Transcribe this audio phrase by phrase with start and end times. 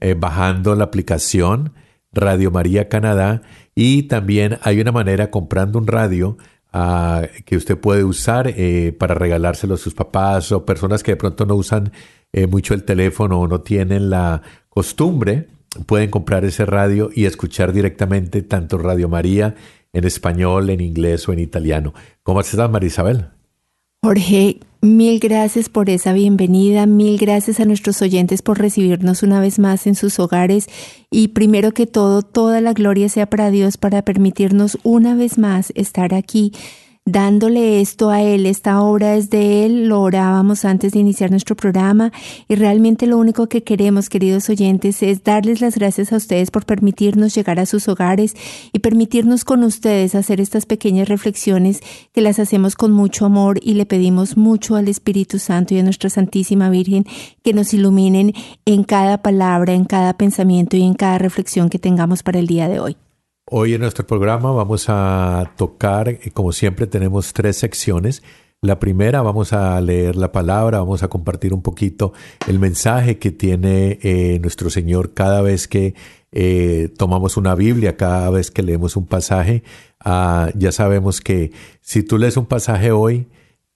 [0.00, 1.74] eh, bajando la aplicación
[2.12, 3.42] Radio María Canadá
[3.74, 6.36] y también hay una manera comprando un radio
[6.72, 11.16] ah, que usted puede usar eh, para regalárselo a sus papás o personas que de
[11.16, 11.92] pronto no usan
[12.32, 15.48] eh, mucho el teléfono o no tienen la costumbre,
[15.86, 19.54] pueden comprar ese radio y escuchar directamente tanto Radio María
[19.92, 21.94] en español, en inglés o en italiano.
[22.22, 23.37] ¿Cómo estás, María Isabel?
[24.00, 29.58] Jorge, mil gracias por esa bienvenida, mil gracias a nuestros oyentes por recibirnos una vez
[29.58, 30.68] más en sus hogares
[31.10, 35.72] y primero que todo, toda la gloria sea para Dios para permitirnos una vez más
[35.74, 36.52] estar aquí
[37.12, 38.44] dándole esto a Él.
[38.46, 42.12] Esta obra es de Él, lo orábamos antes de iniciar nuestro programa
[42.48, 46.66] y realmente lo único que queremos, queridos oyentes, es darles las gracias a ustedes por
[46.66, 48.34] permitirnos llegar a sus hogares
[48.72, 51.80] y permitirnos con ustedes hacer estas pequeñas reflexiones
[52.12, 55.82] que las hacemos con mucho amor y le pedimos mucho al Espíritu Santo y a
[55.82, 57.06] nuestra Santísima Virgen
[57.42, 58.34] que nos iluminen
[58.66, 62.68] en cada palabra, en cada pensamiento y en cada reflexión que tengamos para el día
[62.68, 62.96] de hoy.
[63.50, 68.22] Hoy en nuestro programa vamos a tocar, eh, como siempre tenemos tres secciones.
[68.60, 72.12] La primera vamos a leer la palabra, vamos a compartir un poquito
[72.46, 75.94] el mensaje que tiene eh, nuestro Señor cada vez que
[76.30, 79.62] eh, tomamos una Biblia, cada vez que leemos un pasaje.
[79.98, 83.28] Ah, ya sabemos que si tú lees un pasaje hoy,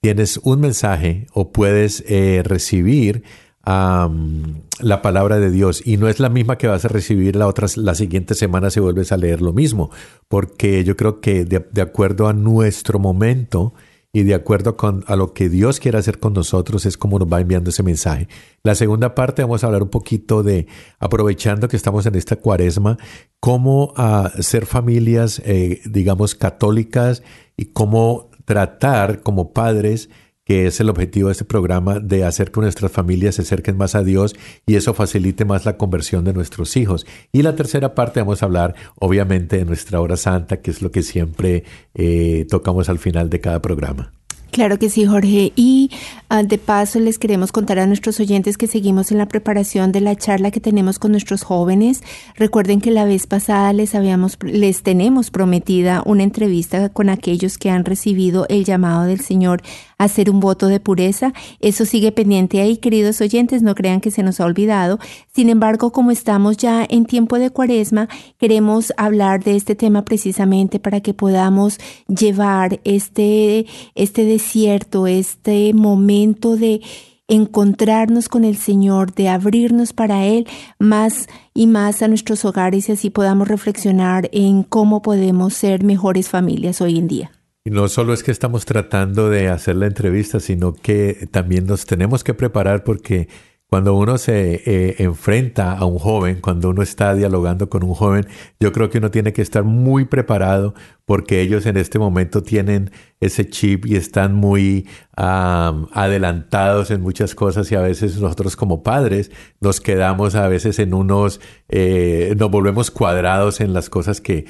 [0.03, 2.05] tienes un mensaje o puedes
[2.45, 3.23] recibir
[3.65, 7.69] la palabra de Dios y no es la misma que vas a recibir la otra
[7.77, 9.91] la siguiente semana si vuelves a leer lo mismo,
[10.29, 13.73] porque yo creo que de, de acuerdo a nuestro momento
[14.13, 17.33] y de acuerdo con a lo que Dios quiere hacer con nosotros es como nos
[17.33, 18.29] va enviando ese mensaje.
[18.63, 20.67] La segunda parte vamos a hablar un poquito de
[20.99, 22.99] aprovechando que estamos en esta cuaresma,
[23.41, 27.23] cómo ah, ser familias, eh, digamos, católicas
[27.57, 30.11] y cómo tratar como padres
[30.45, 33.95] que es el objetivo de este programa, de hacer que nuestras familias se acerquen más
[33.95, 34.35] a Dios
[34.67, 37.07] y eso facilite más la conversión de nuestros hijos.
[37.33, 40.91] Y la tercera parte vamos a hablar, obviamente, de nuestra hora santa, que es lo
[40.91, 41.65] que siempre
[41.95, 44.13] eh, tocamos al final de cada programa.
[44.53, 45.51] Claro que sí, Jorge.
[45.57, 45.91] Y
[46.31, 50.03] uh, de paso les queremos contar a nuestros oyentes que seguimos en la preparación de
[50.03, 52.03] la charla que tenemos con nuestros jóvenes.
[52.37, 57.71] Recuerden que la vez pasada les habíamos, les tenemos prometida una entrevista con aquellos que
[57.71, 59.63] han recibido el llamado del Señor
[60.05, 61.33] hacer un voto de pureza.
[61.61, 64.99] Eso sigue pendiente ahí, queridos oyentes, no crean que se nos ha olvidado.
[65.35, 68.09] Sin embargo, como estamos ya en tiempo de cuaresma,
[68.39, 71.79] queremos hablar de este tema precisamente para que podamos
[72.09, 76.81] llevar este, este desierto, este momento de
[77.29, 80.47] encontrarnos con el Señor, de abrirnos para Él
[80.79, 86.29] más y más a nuestros hogares y así podamos reflexionar en cómo podemos ser mejores
[86.29, 87.42] familias hoy en día.
[87.65, 91.87] Y no solo es que estamos tratando de hacer la entrevista, sino que también nos
[91.87, 93.29] tenemos que preparar porque
[93.73, 98.27] cuando uno se eh, enfrenta a un joven, cuando uno está dialogando con un joven,
[98.61, 100.75] yo creo que uno tiene que estar muy preparado
[101.07, 107.73] porque ellos en este momento tienen ese chip y están muy adelantados en muchas cosas
[107.73, 109.31] y a veces nosotros como padres
[109.61, 114.45] nos quedamos a veces en unos, eh, nos volvemos cuadrados en las cosas que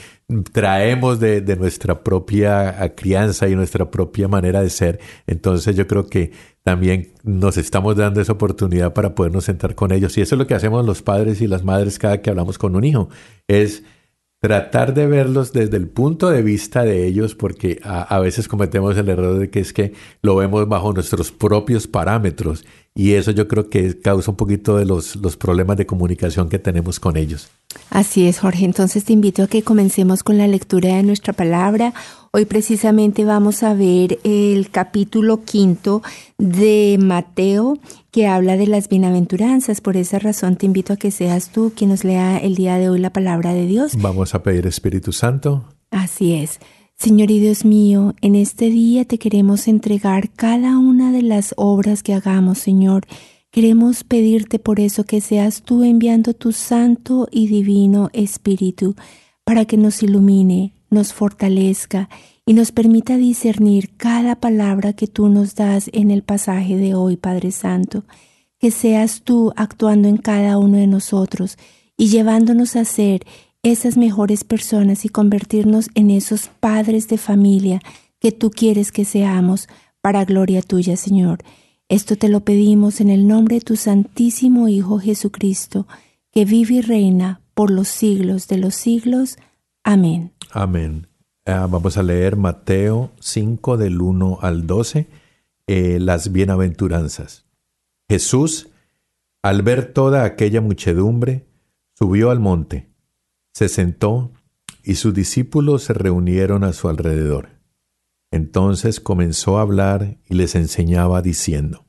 [0.52, 4.98] traemos de, de nuestra propia crianza y nuestra propia manera de ser.
[5.28, 6.32] Entonces yo creo que
[6.62, 10.16] también nos estamos dando esa oportunidad para podernos sentar con ellos.
[10.16, 12.76] Y eso es lo que hacemos los padres y las madres cada que hablamos con
[12.76, 13.08] un hijo,
[13.48, 13.82] es
[14.40, 19.08] tratar de verlos desde el punto de vista de ellos, porque a, veces cometemos el
[19.08, 23.70] error de que es que lo vemos bajo nuestros propios parámetros y eso yo creo
[23.70, 27.50] que causa un poquito de los, los problemas de comunicación que tenemos con ellos.
[27.88, 28.64] Así es, Jorge.
[28.64, 31.94] Entonces te invito a que comencemos con la lectura de nuestra palabra.
[32.34, 36.00] Hoy precisamente vamos a ver el capítulo quinto
[36.38, 37.76] de Mateo
[38.10, 39.82] que habla de las bienaventuranzas.
[39.82, 42.88] Por esa razón te invito a que seas tú quien nos lea el día de
[42.88, 43.92] hoy la palabra de Dios.
[43.98, 45.66] Vamos a pedir Espíritu Santo.
[45.90, 46.58] Así es.
[46.94, 52.02] Señor y Dios mío, en este día te queremos entregar cada una de las obras
[52.02, 53.04] que hagamos, Señor.
[53.50, 58.96] Queremos pedirte por eso que seas tú enviando tu santo y divino Espíritu
[59.44, 62.08] para que nos ilumine, nos fortalezca
[62.46, 67.16] y nos permita discernir cada palabra que tú nos das en el pasaje de hoy,
[67.16, 68.04] Padre Santo.
[68.58, 71.56] Que seas tú actuando en cada uno de nosotros
[71.96, 73.26] y llevándonos a ser
[73.62, 77.80] esas mejores personas y convertirnos en esos padres de familia
[78.18, 79.68] que tú quieres que seamos
[80.00, 81.42] para gloria tuya, Señor.
[81.88, 85.86] Esto te lo pedimos en el nombre de tu Santísimo Hijo Jesucristo,
[86.32, 89.36] que vive y reina por los siglos de los siglos.
[89.84, 90.32] Amén.
[90.54, 91.08] Amén.
[91.46, 95.08] Ah, vamos a leer Mateo 5 del 1 al 12,
[95.66, 97.46] eh, las bienaventuranzas.
[98.06, 98.68] Jesús,
[99.42, 101.46] al ver toda aquella muchedumbre,
[101.98, 102.90] subió al monte,
[103.54, 104.30] se sentó
[104.84, 107.48] y sus discípulos se reunieron a su alrededor.
[108.30, 111.86] Entonces comenzó a hablar y les enseñaba diciendo,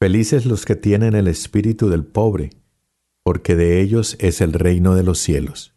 [0.00, 2.50] Felices los que tienen el espíritu del pobre,
[3.22, 5.73] porque de ellos es el reino de los cielos.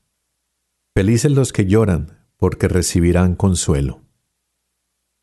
[0.98, 4.02] Felices los que lloran, porque recibirán consuelo.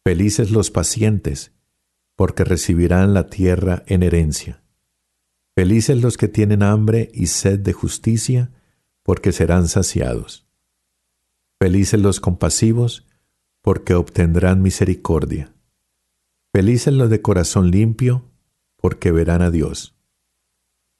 [0.05, 1.51] Felices los pacientes,
[2.15, 4.63] porque recibirán la tierra en herencia.
[5.57, 8.53] Felices los que tienen hambre y sed de justicia,
[9.03, 10.47] porque serán saciados.
[11.61, 13.09] Felices los compasivos,
[13.61, 15.57] porque obtendrán misericordia.
[16.53, 18.31] Felices los de corazón limpio,
[18.77, 19.97] porque verán a Dios.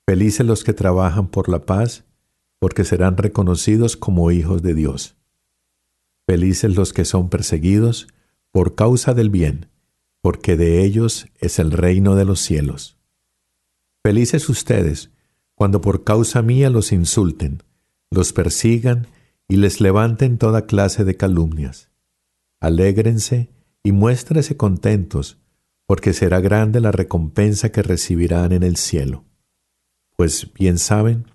[0.05, 2.07] Felices los que trabajan por la paz,
[2.65, 5.19] porque serán reconocidos como hijos de Dios.
[6.27, 8.09] Felices los que son perseguidos
[8.53, 9.69] por causa del bien,
[10.23, 12.97] porque de ellos es el reino de los cielos.
[14.03, 15.11] Felices ustedes
[15.55, 17.63] cuando por causa mía los insulten,
[18.11, 19.09] los persigan
[19.47, 21.91] y les levanten toda clase de calumnias.
[22.61, 23.51] Alégrense
[23.83, 25.37] y muéstrense contentos,
[25.85, 29.27] porque será grande la recompensa que recibirán en el cielo.
[30.17, 31.34] Pues bien saben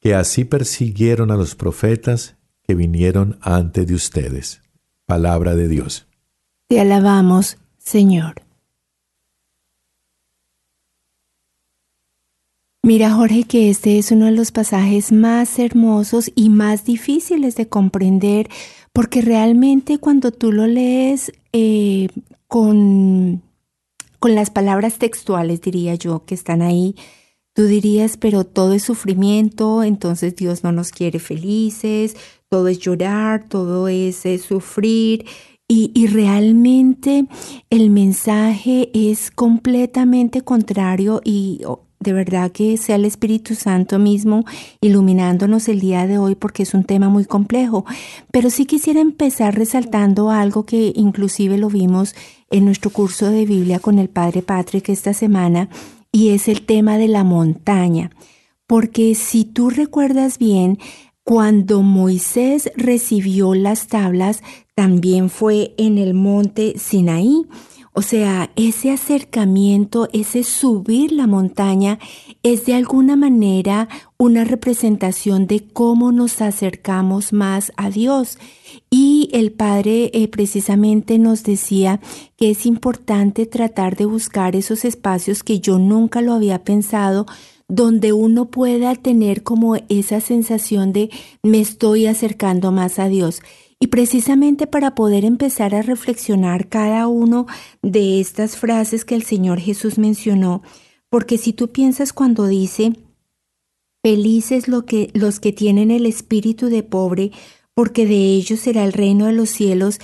[0.00, 2.36] que así persiguieron a los profetas
[2.66, 4.62] que vinieron antes de ustedes.
[5.06, 6.06] Palabra de Dios.
[6.68, 8.42] Te alabamos, Señor.
[12.82, 17.68] Mira, Jorge, que este es uno de los pasajes más hermosos y más difíciles de
[17.68, 18.48] comprender,
[18.92, 22.08] porque realmente cuando tú lo lees eh,
[22.46, 23.42] con,
[24.18, 26.94] con las palabras textuales, diría yo, que están ahí,
[27.58, 32.14] Tú dirías, pero todo es sufrimiento, entonces Dios no nos quiere felices,
[32.48, 35.26] todo es llorar, todo es, sufrir.
[35.66, 37.26] Y, y, realmente
[37.68, 41.62] el mensaje es completamente contrario y
[41.98, 44.44] de verdad que sea el Espíritu Santo mismo
[44.80, 47.84] iluminándonos el día de hoy porque es un tema muy complejo.
[48.30, 52.14] Pero sí quisiera empezar resaltando algo que inclusive lo vimos
[52.52, 55.68] en nuestro curso de Biblia con el Padre Patrick esta semana
[56.12, 58.10] y es el tema de la montaña.
[58.66, 60.78] Porque si tú recuerdas bien,
[61.24, 64.42] cuando Moisés recibió las tablas,
[64.74, 67.46] también fue en el monte Sinaí.
[67.92, 71.98] O sea, ese acercamiento, ese subir la montaña,
[72.42, 78.38] es de alguna manera una representación de cómo nos acercamos más a Dios.
[78.90, 82.00] Y el Padre eh, precisamente nos decía
[82.36, 87.26] que es importante tratar de buscar esos espacios que yo nunca lo había pensado,
[87.68, 91.10] donde uno pueda tener como esa sensación de
[91.42, 93.42] me estoy acercando más a Dios.
[93.78, 97.46] Y precisamente para poder empezar a reflexionar cada uno
[97.82, 100.62] de estas frases que el Señor Jesús mencionó,
[101.10, 102.92] Porque si tú piensas cuando dice,
[104.02, 107.30] felices lo que, los que tienen el espíritu de pobre,
[107.78, 110.00] porque de ellos será el reino de los cielos,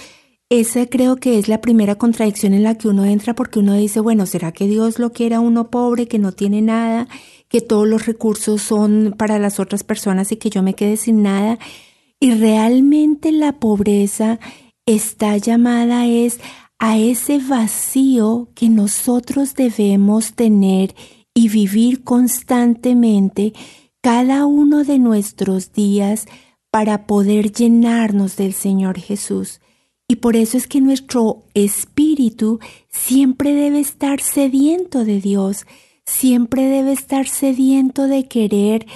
[0.48, 3.98] esa creo que es la primera contradicción en la que uno entra porque uno dice,
[3.98, 7.08] bueno, ¿será que Dios lo quiere a uno pobre, que no tiene nada,
[7.48, 11.24] que todos los recursos son para las otras personas y que yo me quede sin
[11.24, 11.58] nada?
[12.20, 14.38] Y realmente la pobreza
[14.86, 16.38] está llamada es
[16.78, 20.94] a ese vacío que nosotros debemos tener
[21.34, 23.52] y vivir constantemente
[24.00, 26.28] cada uno de nuestros días
[26.74, 29.60] para poder llenarnos del Señor Jesús.
[30.08, 35.66] Y por eso es que nuestro espíritu siempre debe estar sediento de Dios,
[36.04, 38.86] siempre debe estar sediento de querer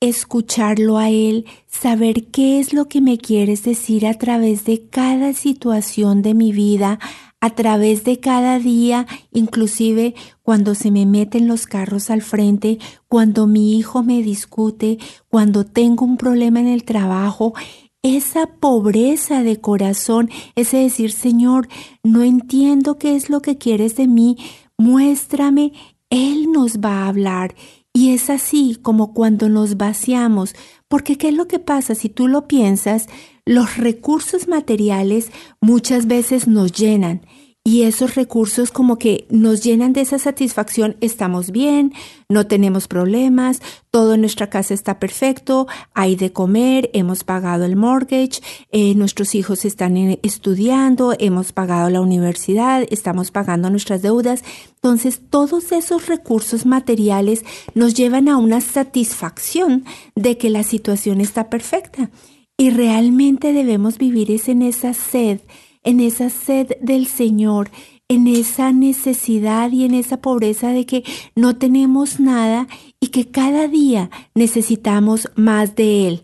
[0.00, 5.32] escucharlo a Él, saber qué es lo que me quieres decir a través de cada
[5.32, 6.98] situación de mi vida,
[7.40, 12.78] a través de cada día, inclusive cuando se me meten los carros al frente,
[13.08, 17.54] cuando mi hijo me discute, cuando tengo un problema en el trabajo,
[18.02, 21.68] esa pobreza de corazón, ese decir, Señor,
[22.02, 24.36] no entiendo qué es lo que quieres de mí,
[24.78, 25.72] muéstrame,
[26.10, 27.54] Él nos va a hablar.
[27.92, 30.54] Y es así como cuando nos vaciamos,
[30.86, 31.94] porque ¿qué es lo que pasa?
[31.94, 33.08] Si tú lo piensas,
[33.46, 37.22] los recursos materiales muchas veces nos llenan
[37.66, 41.92] y esos recursos como que nos llenan de esa satisfacción, estamos bien,
[42.28, 43.60] no tenemos problemas,
[43.90, 49.34] todo en nuestra casa está perfecto, hay de comer, hemos pagado el mortgage, eh, nuestros
[49.34, 54.44] hijos están estudiando, hemos pagado la universidad, estamos pagando nuestras deudas.
[54.76, 59.84] Entonces, todos esos recursos materiales nos llevan a una satisfacción
[60.14, 62.10] de que la situación está perfecta.
[62.58, 65.40] Y realmente debemos vivir es en esa sed
[65.86, 67.70] en esa sed del Señor,
[68.08, 71.04] en esa necesidad y en esa pobreza de que
[71.36, 72.66] no tenemos nada
[73.00, 76.22] y que cada día necesitamos más de Él.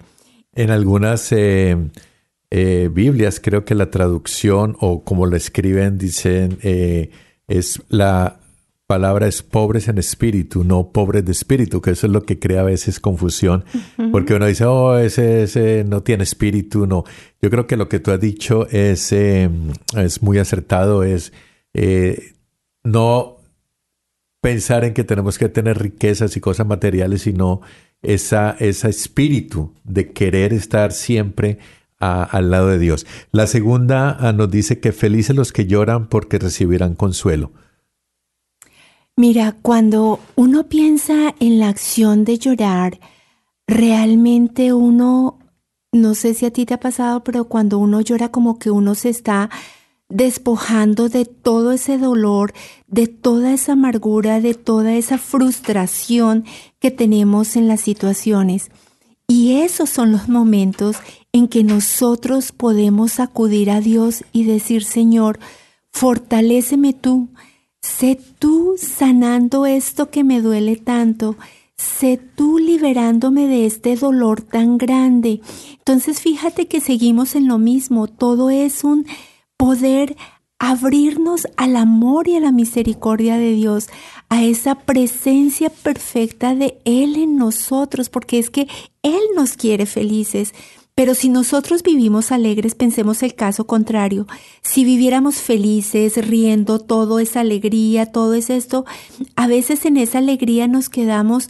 [0.54, 1.76] En algunas eh,
[2.50, 7.10] eh, Biblias creo que la traducción o como lo escriben dicen eh,
[7.46, 8.40] es la
[8.92, 12.60] palabra es pobres en espíritu, no pobres de espíritu, que eso es lo que crea
[12.60, 13.64] a veces confusión,
[14.12, 17.04] porque uno dice, oh, ese, ese, no tiene espíritu, no.
[17.40, 21.32] Yo creo que lo que tú has dicho es, em, es muy acertado, es
[21.72, 22.34] eh,
[22.84, 23.38] no
[24.42, 27.62] pensar en que tenemos que tener riquezas y cosas materiales, sino
[28.02, 31.60] esa, ese espíritu de querer estar siempre
[31.98, 33.06] al lado de Dios.
[33.30, 37.52] La segunda ah, nos dice que felices los que lloran porque recibirán consuelo.
[39.16, 42.98] Mira, cuando uno piensa en la acción de llorar,
[43.66, 45.38] realmente uno,
[45.92, 48.94] no sé si a ti te ha pasado, pero cuando uno llora como que uno
[48.94, 49.50] se está
[50.08, 52.54] despojando de todo ese dolor,
[52.86, 56.44] de toda esa amargura, de toda esa frustración
[56.78, 58.70] que tenemos en las situaciones.
[59.28, 60.96] Y esos son los momentos
[61.32, 65.38] en que nosotros podemos acudir a Dios y decir, Señor,
[65.90, 67.28] fortaléceme tú,
[67.82, 71.36] Sé tú sanando esto que me duele tanto.
[71.76, 75.40] Sé tú liberándome de este dolor tan grande.
[75.78, 78.06] Entonces fíjate que seguimos en lo mismo.
[78.06, 79.04] Todo es un
[79.56, 80.16] poder
[80.60, 83.88] abrirnos al amor y a la misericordia de Dios,
[84.28, 88.68] a esa presencia perfecta de Él en nosotros, porque es que
[89.02, 90.54] Él nos quiere felices.
[90.94, 94.26] Pero si nosotros vivimos alegres, pensemos el caso contrario.
[94.62, 98.84] Si viviéramos felices, riendo, todo es alegría, todo es esto,
[99.34, 101.48] a veces en esa alegría nos quedamos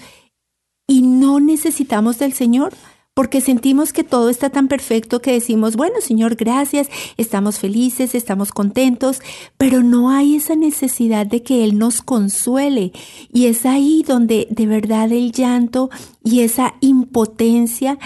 [0.86, 2.72] y no necesitamos del Señor
[3.14, 8.52] porque sentimos que todo está tan perfecto que decimos, bueno, Señor, gracias, estamos felices, estamos
[8.52, 9.20] contentos,
[9.58, 12.92] pero no hay esa necesidad de que Él nos consuele.
[13.30, 15.90] Y es ahí donde de verdad el llanto
[16.24, 17.98] y esa impotencia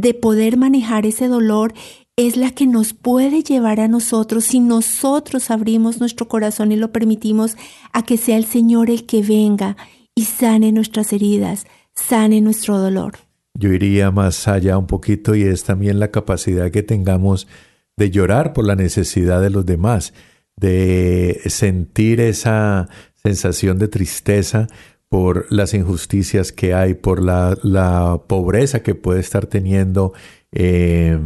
[0.00, 1.72] de poder manejar ese dolor
[2.16, 6.92] es la que nos puede llevar a nosotros si nosotros abrimos nuestro corazón y lo
[6.92, 7.56] permitimos
[7.92, 9.76] a que sea el Señor el que venga
[10.14, 13.14] y sane nuestras heridas, sane nuestro dolor.
[13.54, 17.46] Yo iría más allá un poquito y es también la capacidad que tengamos
[17.96, 20.12] de llorar por la necesidad de los demás,
[20.56, 22.88] de sentir esa
[23.22, 24.66] sensación de tristeza
[25.14, 30.12] por las injusticias que hay, por la, pobreza que puede estar teniendo
[30.50, 31.16] eh,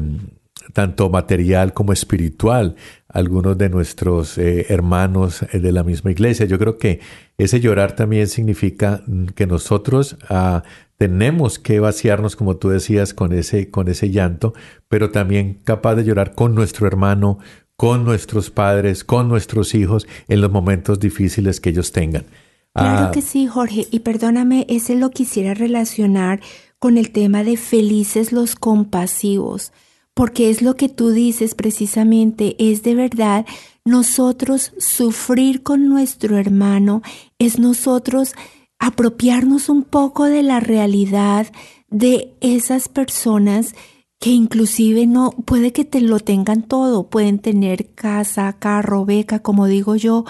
[0.74, 2.76] tanto material como espiritual
[3.08, 6.44] algunos de nuestros eh, hermanos eh, de la misma iglesia.
[6.44, 7.00] Yo creo que
[7.38, 9.02] ese llorar también significa
[9.34, 10.64] que nosotros ah,
[10.98, 14.52] tenemos que vaciarnos, como tú decías, con ese, con ese llanto,
[14.88, 17.38] pero también capaz de llorar con nuestro hermano,
[17.74, 22.26] con nuestros padres, con nuestros hijos en los momentos difíciles que ellos tengan.
[22.74, 23.86] Claro Ah, que sí, Jorge.
[23.90, 26.40] Y perdóname, ese lo quisiera relacionar
[26.78, 29.72] con el tema de felices los compasivos,
[30.14, 33.46] porque es lo que tú dices precisamente, es de verdad
[33.84, 37.02] nosotros sufrir con nuestro hermano,
[37.38, 38.34] es nosotros
[38.78, 41.46] apropiarnos un poco de la realidad
[41.88, 43.74] de esas personas
[44.20, 49.66] que inclusive no puede que te lo tengan todo, pueden tener casa, carro, beca, como
[49.66, 50.24] digo yo,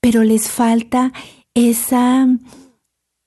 [0.00, 1.12] pero les falta
[1.66, 2.28] esa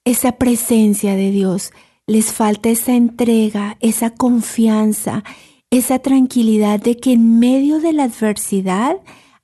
[0.03, 1.71] esa presencia de Dios,
[2.07, 5.23] les falta esa entrega, esa confianza,
[5.69, 8.97] esa tranquilidad de que en medio de la adversidad,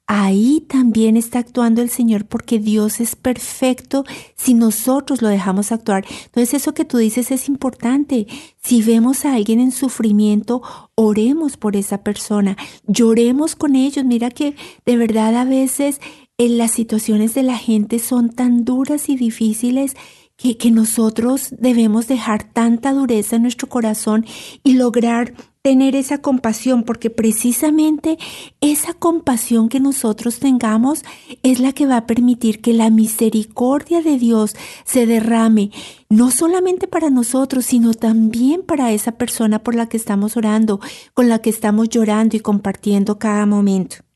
[0.07, 4.03] ahí también está actuando el Señor porque Dios es perfecto
[4.35, 6.05] si nosotros lo dejamos actuar.
[6.25, 8.25] Entonces eso que tú dices es importante.
[8.57, 10.61] Si vemos a alguien en sufrimiento,
[10.95, 14.05] oremos por esa persona, lloremos con ellos.
[14.05, 16.01] Mira que de verdad a veces
[16.37, 19.95] las situaciones de la gente son tan duras y difíciles
[20.35, 24.23] que, que nosotros debemos dejar tanta dureza en nuestro corazón
[24.63, 28.17] y lograr tener esa compasión, porque precisamente
[28.61, 31.03] esa compasión que nosotros tengamos
[31.43, 35.71] es la que va a permitir que la misericordia de Dios se derrame,
[36.07, 40.79] no solamente para nosotros, sino también para esa persona por la que estamos orando,
[41.13, 44.06] con la que estamos llorando y compartiendo cada momento.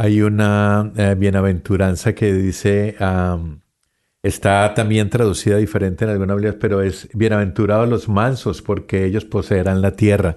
[0.00, 2.94] Hay una eh, bienaventuranza que dice,
[4.22, 9.82] está también traducida diferente en algunas Biblias, pero es bienaventurados los mansos porque ellos poseerán
[9.82, 10.36] la tierra.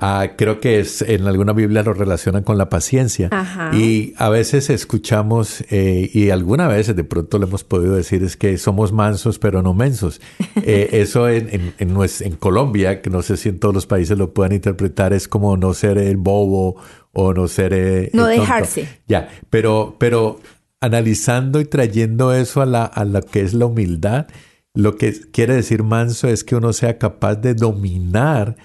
[0.00, 3.28] Ah, creo que es en alguna Biblia lo relacionan con la paciencia.
[3.32, 3.70] Ajá.
[3.76, 8.36] Y a veces escuchamos, eh, y alguna vez de pronto lo hemos podido decir, es
[8.36, 10.20] que somos mansos pero no mensos.
[10.70, 14.18] Eh, eso en, en, en, en Colombia, que no sé si en todos los países
[14.18, 16.76] lo puedan interpretar, es como no ser el bobo
[17.12, 17.72] o no ser...
[17.72, 18.40] eh, No el tonto.
[18.42, 18.88] dejarse.
[19.06, 20.40] Ya, pero, pero
[20.80, 24.26] analizando y trayendo eso a la, a lo que es la humildad,
[24.74, 28.56] lo que quiere decir manso es que uno sea capaz de dominar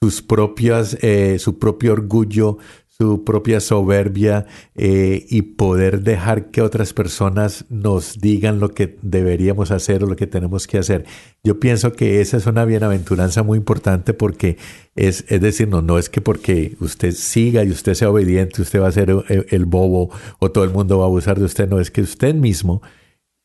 [0.00, 2.58] sus propias, eh, su propio orgullo,
[3.00, 9.70] su propia soberbia eh, y poder dejar que otras personas nos digan lo que deberíamos
[9.70, 11.04] hacer o lo que tenemos que hacer.
[11.44, 14.56] Yo pienso que esa es una bienaventuranza muy importante porque
[14.96, 18.80] es, es decir, no, no es que porque usted siga y usted sea obediente, usted
[18.80, 21.68] va a ser el, el bobo o todo el mundo va a abusar de usted,
[21.68, 22.82] no, es que usted mismo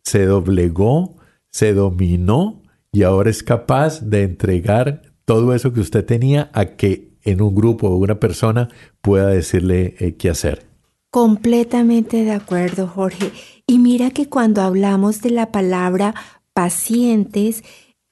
[0.04, 1.16] se doblegó,
[1.52, 7.14] se dominó y ahora es capaz de entregar todo eso que usted tenía a que
[7.24, 8.70] en un grupo o una persona
[9.02, 10.66] pueda decirle eh, qué hacer.
[11.10, 13.32] Completamente de acuerdo, Jorge.
[13.68, 16.16] Y mira que cuando hablamos de la palabra
[16.54, 17.64] pacientes,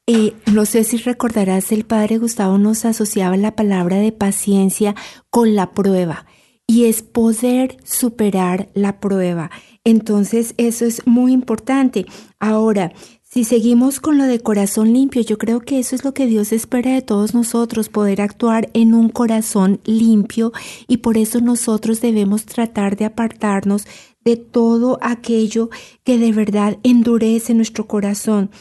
[0.08, 4.96] eh, no sé si recordarás, el padre Gustavo nos asociaba la palabra de paciencia
[5.30, 6.26] con la prueba
[6.68, 9.52] y es poder superar la prueba.
[9.84, 12.06] Entonces, eso es muy importante.
[12.40, 12.94] Ahora,
[13.34, 16.52] si seguimos con lo de corazón limpio, yo creo que eso es lo que Dios
[16.52, 20.52] espera de todos nosotros, poder actuar en un corazón limpio
[20.86, 23.88] y por eso nosotros debemos tratar de apartarnos
[24.26, 25.70] de todo aquello
[26.04, 28.52] que de verdad endurece nuestro corazón.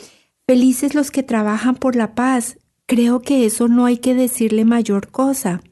[0.47, 2.57] Felices los que trabajan por la paz.
[2.87, 5.63] Creo que eso no hay que decirle mayor cosa.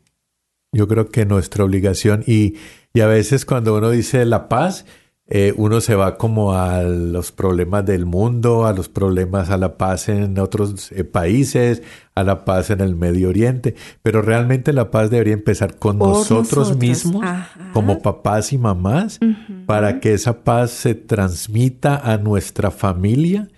[0.72, 2.56] Yo creo que nuestra obligación y,
[2.92, 4.86] y a veces cuando uno dice la paz,
[5.30, 9.76] eh, uno se va como a los problemas del mundo, a los problemas, a la
[9.76, 11.82] paz en otros eh, países,
[12.14, 16.30] a la paz en el Medio Oriente, pero realmente la paz debería empezar con nosotros,
[16.30, 17.72] nosotros, mismos, ajá.
[17.74, 19.20] como papás y mamás,
[19.66, 23.48] para que esa paz se transmita a nuestra familia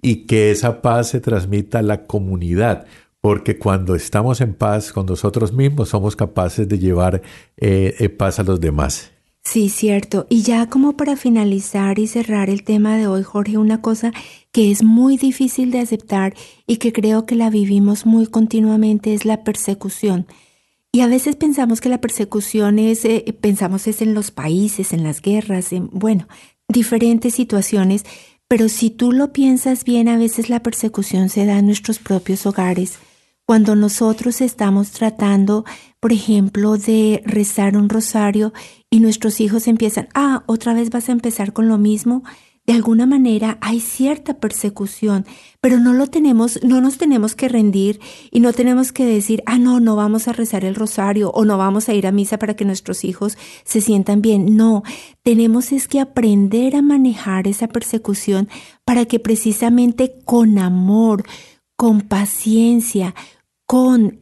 [0.00, 2.86] y que esa paz se transmita a la comunidad.
[3.20, 7.22] Porque cuando estamos en paz con nosotros mismos, somos capaces de llevar
[7.56, 9.10] eh, paz a los demás.
[9.46, 10.26] Sí, cierto.
[10.28, 14.12] Y ya como para finalizar y cerrar el tema de hoy, Jorge, una cosa
[14.50, 16.34] que es muy difícil de aceptar
[16.66, 20.26] y que creo que la vivimos muy continuamente es la persecución.
[20.90, 25.04] Y a veces pensamos que la persecución es, eh, pensamos es en los países, en
[25.04, 26.26] las guerras, en, bueno,
[26.68, 28.04] diferentes situaciones,
[28.48, 32.46] pero si tú lo piensas bien, a veces la persecución se da en nuestros propios
[32.46, 32.98] hogares.
[33.46, 35.64] Cuando nosotros estamos tratando,
[36.00, 38.52] por ejemplo, de rezar un rosario
[38.90, 42.24] y nuestros hijos empiezan, ah, otra vez vas a empezar con lo mismo,
[42.66, 45.24] de alguna manera hay cierta persecución,
[45.60, 48.00] pero no lo tenemos, no nos tenemos que rendir
[48.32, 51.56] y no tenemos que decir, ah, no, no vamos a rezar el rosario o no
[51.56, 54.56] vamos a ir a misa para que nuestros hijos se sientan bien.
[54.56, 54.82] No,
[55.22, 58.48] tenemos es que aprender a manejar esa persecución
[58.84, 61.22] para que precisamente con amor,
[61.76, 63.14] con paciencia,
[63.66, 64.20] con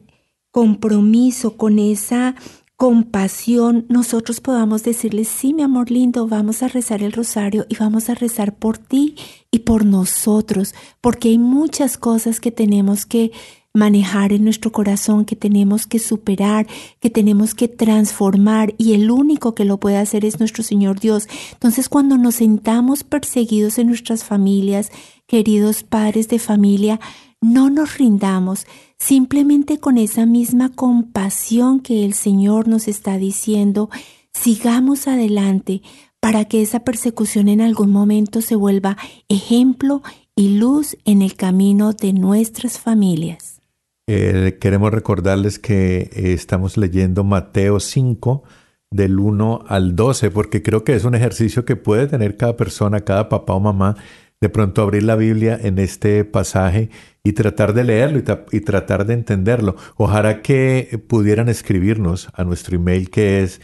[0.51, 2.35] compromiso, con esa
[2.77, 8.09] compasión nosotros podamos decirle, sí, mi amor lindo, vamos a rezar el rosario y vamos
[8.09, 9.15] a rezar por ti
[9.49, 13.31] y por nosotros, porque hay muchas cosas que tenemos que
[13.73, 16.65] manejar en nuestro corazón, que tenemos que superar,
[17.01, 21.27] que tenemos que transformar y el único que lo puede hacer es nuestro Señor Dios.
[21.51, 24.91] Entonces cuando nos sentamos perseguidos en nuestras familias,
[25.27, 27.01] queridos padres de familia,
[27.45, 28.65] no nos rindamos,
[28.97, 33.89] simplemente con esa misma compasión que el Señor nos está diciendo,
[34.33, 35.81] sigamos adelante
[36.19, 38.97] para que esa persecución en algún momento se vuelva
[39.29, 40.01] ejemplo
[40.35, 43.61] y luz en el camino de nuestras familias.
[44.07, 48.43] Eh, queremos recordarles que eh, estamos leyendo Mateo 5
[48.89, 53.01] del 1 al 12, porque creo que es un ejercicio que puede tener cada persona,
[53.01, 53.95] cada papá o mamá,
[54.41, 56.89] de pronto abrir la Biblia en este pasaje
[57.23, 58.21] y tratar de leerlo
[58.51, 59.75] y, tratar de entenderlo.
[59.95, 63.61] Ojalá que pudieran escribirnos a nuestro email que es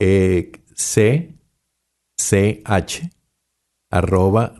[0.00, 0.52] eh,
[3.90, 4.54] arroba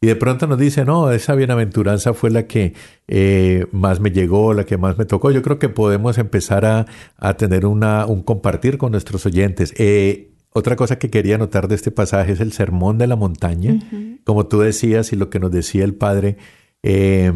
[0.00, 2.72] y de pronto nos dice, no, esa bienaventuranza fue la que
[3.08, 5.32] eh, más me llegó, la que más me tocó.
[5.32, 6.86] Yo creo que podemos empezar a,
[7.16, 9.74] a tener una, un compartir con nuestros oyentes.
[9.76, 13.78] Eh, otra cosa que quería notar de este pasaje es el sermón de la montaña.
[14.24, 16.36] Como tú decías y lo que nos decía el Padre,
[16.82, 17.32] eh,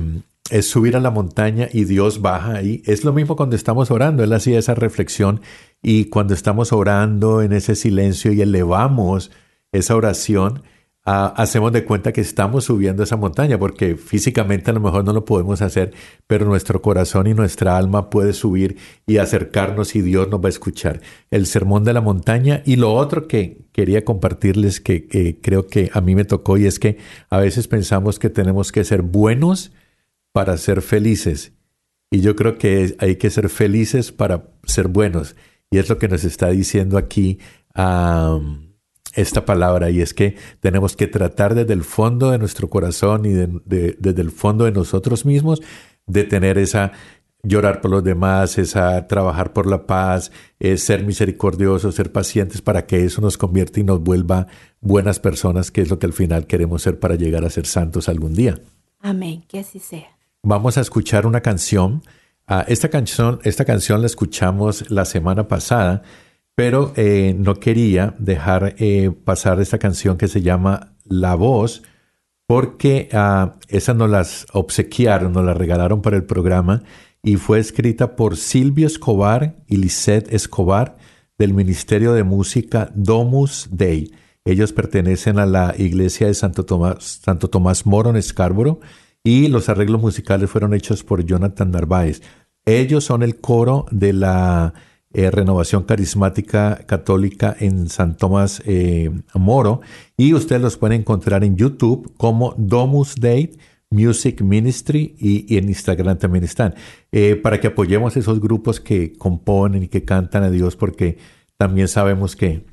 [0.51, 2.83] es subir a la montaña y Dios baja ahí.
[2.85, 4.25] Es lo mismo cuando estamos orando.
[4.25, 5.41] Él hacía esa reflexión
[5.83, 9.31] y cuando estamos orando en ese silencio y elevamos
[9.73, 10.63] esa oración,
[11.05, 15.25] hacemos de cuenta que estamos subiendo esa montaña, porque físicamente a lo mejor no lo
[15.25, 15.93] podemos hacer,
[16.29, 20.51] pero nuestro corazón y nuestra alma puede subir y acercarnos y Dios nos va a
[20.51, 21.01] escuchar.
[21.31, 26.01] El sermón de la montaña y lo otro que quería compartirles que, creo que a
[26.01, 26.99] mí me tocó y es que
[27.31, 29.73] a veces pensamos que tenemos que ser buenos
[30.33, 31.53] para ser felices.
[32.13, 35.35] Y yo creo que hay que ser felices para ser buenos.
[35.71, 37.39] Y es lo que nos está diciendo aquí
[39.15, 43.33] esta palabra y es que tenemos que tratar desde el fondo de nuestro corazón y
[43.33, 45.63] desde el fondo de nosotros mismos
[46.07, 46.93] de tener esa
[47.43, 50.31] llorar por los demás, esa trabajar por la paz,
[50.77, 54.47] ser misericordiosos, ser pacientes para que eso nos convierta y nos vuelva
[54.81, 58.09] buenas personas, que es lo que al final queremos ser para llegar a ser santos
[58.09, 58.61] algún día.
[59.01, 60.17] Amén, que así sea.
[60.43, 62.03] Vamos a escuchar una canción.
[62.47, 66.03] Ah, esta canción, esta canción la escuchamos la semana pasada
[66.55, 71.83] pero eh, no quería dejar eh, pasar esta canción que se llama La Voz,
[72.47, 76.83] porque uh, esa nos las obsequiaron, nos la regalaron para el programa
[77.23, 80.99] y fue escrita por Silvio Escobar y Lisette Escobar
[81.39, 84.13] del Ministerio de Música Domus Dei.
[84.45, 87.49] Ellos pertenecen a la iglesia de Santo Tomás, Santo
[88.21, 88.81] Scarborough
[89.25, 92.23] y los arreglos musicales fueron hechos por Jonathan Narváez.
[92.67, 94.75] Ellos son el coro de la
[95.13, 99.81] eh, Renovación Carismática Católica en San Tomás eh, Moro
[100.17, 103.51] y ustedes los pueden encontrar en YouTube como Domus Dei
[103.93, 106.75] Music Ministry y, en Instagram también están,
[107.13, 111.19] eh, para que apoyemos esos grupos que componen y que cantan a Dios porque
[111.57, 112.65] también sabemos que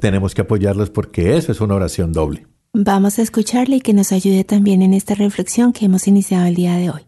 [0.00, 2.46] tenemos que apoyarlos porque eso es una oración doble.
[2.72, 6.54] Vamos a escucharle y que nos ayude también en esta reflexión que hemos iniciado el
[6.54, 7.07] día de hoy.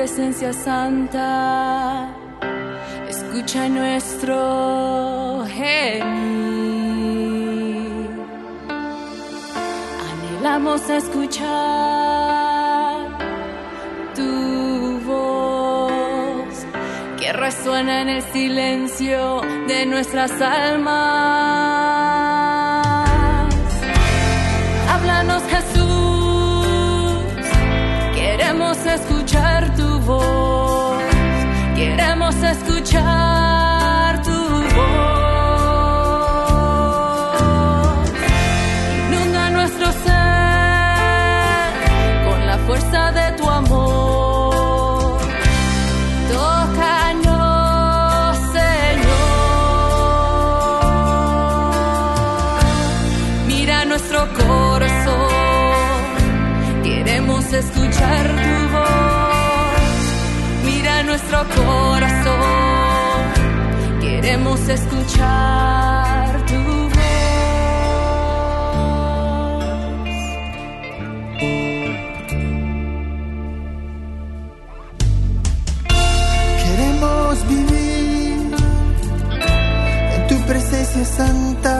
[0.00, 2.08] Presencia santa,
[3.06, 6.00] escucha nuestro gemir.
[10.10, 11.48] Anhelamos escuchar
[14.14, 16.64] tu voz
[17.18, 22.29] que resuena en el silencio de nuestras almas.
[31.76, 33.39] Queremos escuchar
[61.40, 62.40] nuestro corazón.
[64.00, 67.00] Queremos escuchar tu voz.
[76.62, 78.54] Queremos vivir
[80.14, 81.79] en tu presencia santa.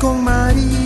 [0.00, 0.79] Con María,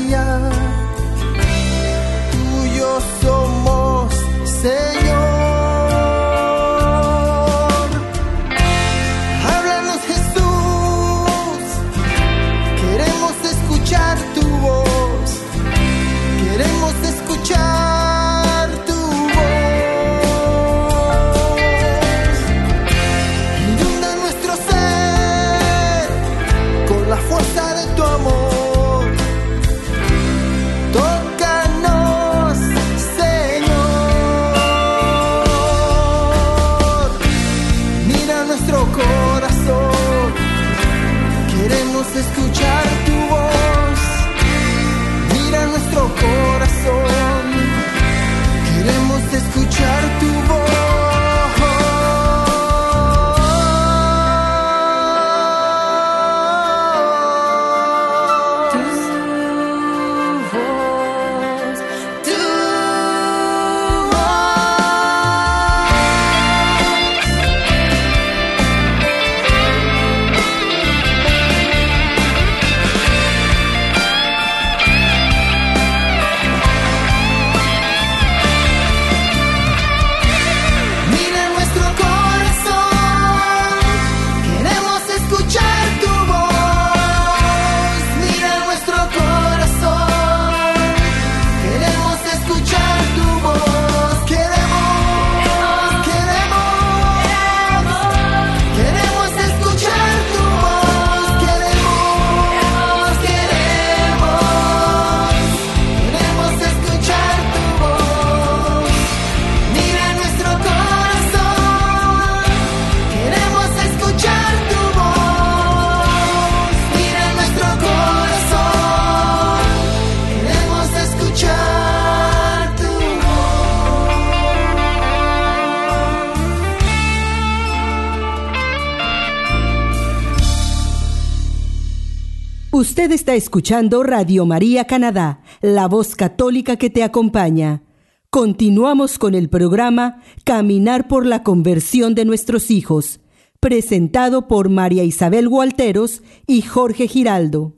[133.34, 137.82] escuchando Radio María Canadá, la voz católica que te acompaña.
[138.30, 143.20] Continuamos con el programa Caminar por la conversión de nuestros hijos,
[143.60, 147.74] presentado por María Isabel Gualteros y Jorge Giraldo.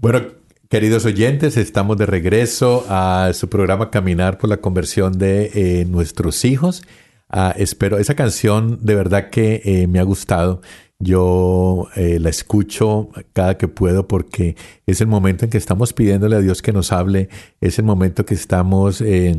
[0.00, 0.22] Bueno,
[0.68, 6.44] queridos oyentes, estamos de regreso a su programa Caminar por la conversión de eh, nuestros
[6.44, 6.82] hijos.
[7.28, 10.62] Ah, espero, esa canción de verdad que eh, me ha gustado.
[11.02, 14.54] Yo eh, la escucho cada que puedo porque
[14.86, 17.30] es el momento en que estamos pidiéndole a Dios que nos hable,
[17.62, 19.34] es el momento que estamos eh,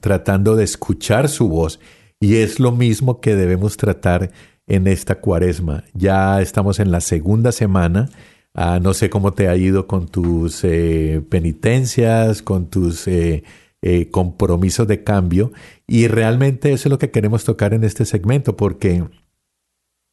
[0.00, 1.80] tratando de escuchar su voz
[2.20, 4.30] y es lo mismo que debemos tratar
[4.66, 5.84] en esta cuaresma.
[5.94, 8.10] Ya estamos en la segunda semana.
[8.52, 13.08] Ah, no sé cómo te ha ido con tus eh, penitencias, con tus
[14.10, 15.52] compromisos de cambio.
[15.86, 19.04] Y realmente eso es lo que queremos tocar en este segmento, porque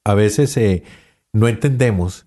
[0.04, 0.84] a veces eh,
[1.32, 2.26] no entendemos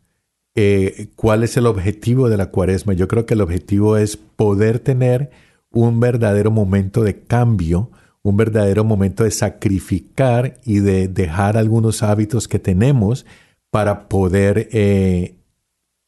[0.55, 2.95] eh, cuál es el objetivo de la cuaresma.
[2.95, 5.31] Yo creo que el objetivo es poder tener
[5.71, 7.91] un verdadero momento de cambio,
[8.23, 13.27] un verdadero momento de sacrificar y de dejar algunos hábitos que tenemos
[13.71, 15.37] para poder eh,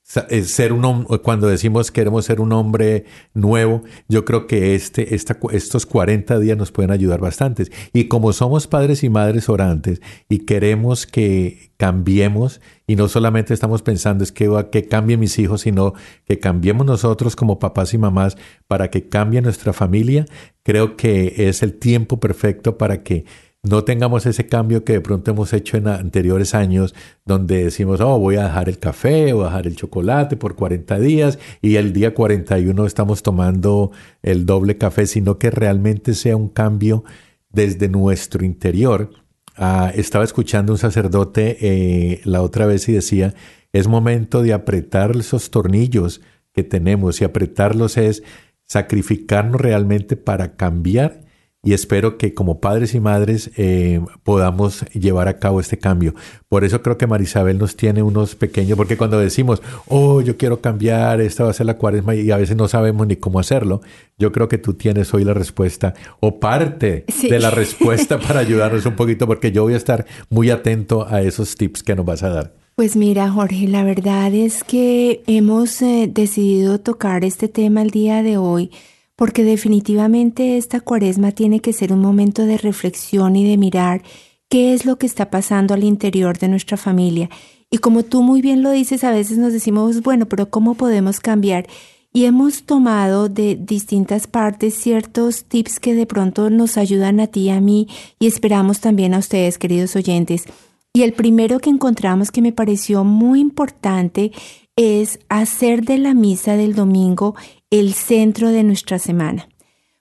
[0.08, 5.84] ser un cuando decimos queremos ser un hombre nuevo, yo creo que este, esta estos
[5.84, 7.70] 40 días nos pueden ayudar bastantes.
[7.92, 13.82] Y como somos padres y madres orantes y queremos que cambiemos, y no solamente estamos
[13.82, 15.92] pensando es que, que cambien mis hijos, sino
[16.26, 20.24] que cambiemos nosotros como papás y mamás para que cambie nuestra familia,
[20.62, 23.26] creo que es el tiempo perfecto para que
[23.68, 28.18] no tengamos ese cambio que de pronto hemos hecho en anteriores años, donde decimos, oh,
[28.18, 32.14] voy a dejar el café o dejar el chocolate por 40 días y el día
[32.14, 37.04] 41 estamos tomando el doble café, sino que realmente sea un cambio
[37.50, 39.10] desde nuestro interior.
[39.56, 43.34] Ah, estaba escuchando un sacerdote eh, la otra vez y decía,
[43.72, 46.20] es momento de apretar esos tornillos
[46.52, 48.22] que tenemos y apretarlos es
[48.64, 51.27] sacrificarnos realmente para cambiar
[51.68, 56.14] y espero que como padres y madres eh, podamos llevar a cabo este cambio.
[56.48, 60.62] Por eso creo que Marisabel nos tiene unos pequeños, porque cuando decimos, oh, yo quiero
[60.62, 63.82] cambiar, esta va a ser la cuaresma y a veces no sabemos ni cómo hacerlo,
[64.18, 67.28] yo creo que tú tienes hoy la respuesta o parte Sí.
[67.28, 71.20] de la respuesta para ayudarnos un poquito, porque yo voy a estar muy atento a
[71.20, 72.54] esos tips que nos vas a dar.
[72.76, 78.22] Pues mira, Jorge, la verdad es que hemos eh, decidido tocar este tema el día
[78.22, 78.70] de hoy
[79.18, 84.04] porque definitivamente esta cuaresma tiene que ser un momento de reflexión y de mirar
[84.48, 87.28] qué es lo que está pasando al interior de nuestra familia.
[87.68, 91.18] Y como tú muy bien lo dices, a veces nos decimos, bueno, pero ¿cómo podemos
[91.18, 91.66] cambiar?
[92.12, 97.40] Y hemos tomado de distintas partes ciertos tips que de pronto nos ayudan a ti
[97.40, 97.88] y a mí
[98.20, 100.44] y esperamos también a ustedes, queridos oyentes.
[100.92, 104.30] Y el primero que encontramos que me pareció muy importante
[104.76, 107.34] es hacer de la misa del domingo
[107.70, 109.48] el centro de nuestra semana.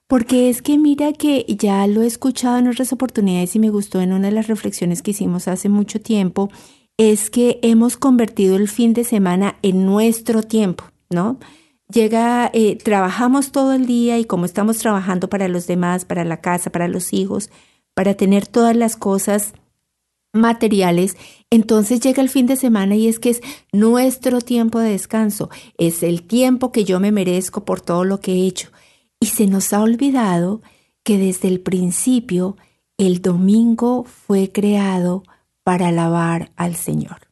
[0.06, 4.00] Porque es que mira que ya lo he escuchado en otras oportunidades y me gustó
[4.00, 6.50] en una de las reflexiones que hicimos hace mucho tiempo,
[6.96, 11.38] es que hemos convertido el fin de semana en nuestro tiempo, ¿no?
[11.92, 16.40] llega, eh, trabajamos todo el día y como estamos trabajando para los demás, para la
[16.40, 17.50] casa, para los hijos,
[17.94, 19.54] para tener todas las cosas
[20.32, 21.16] materiales,
[21.50, 23.40] entonces llega el fin de semana y es que es
[23.72, 28.32] nuestro tiempo de descanso, es el tiempo que yo me merezco por todo lo que
[28.32, 28.70] he hecho.
[29.20, 30.62] Y se nos ha olvidado
[31.02, 32.56] que desde el principio
[32.98, 35.22] el domingo fue creado
[35.64, 37.28] para alabar al Señor.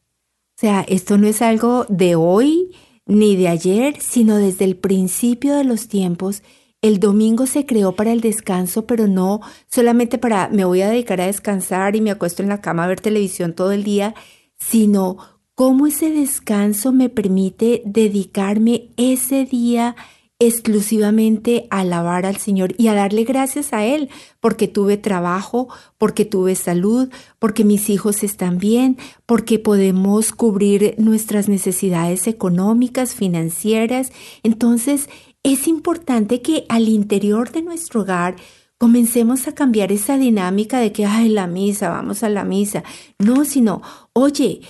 [0.57, 2.71] O sea, esto no es algo de hoy,
[3.05, 6.41] ni de ayer, sino desde el principio de los tiempos.
[6.81, 11.19] El domingo se creó para el descanso, pero no solamente para me voy a dedicar
[11.21, 14.13] a descansar y me acuesto en la cama a ver televisión todo el día,
[14.59, 15.17] sino
[15.55, 19.95] cómo ese descanso me permite dedicarme ese día
[20.39, 24.09] exclusivamente a alabar al Señor y a darle gracias a Él,
[24.39, 27.09] porque tuve trabajo, porque tuve salud,
[27.39, 34.11] porque mis hijos están bien, porque podemos cubrir nuestras necesidades económicas, financieras.
[34.43, 35.09] Entonces,
[35.53, 38.35] es importante que al interior de nuestro hogar
[38.77, 42.83] comencemos a cambiar esa dinámica de que, ay, la misa, vamos a la misa.
[43.17, 43.81] No, sino,
[44.13, 44.61] oye,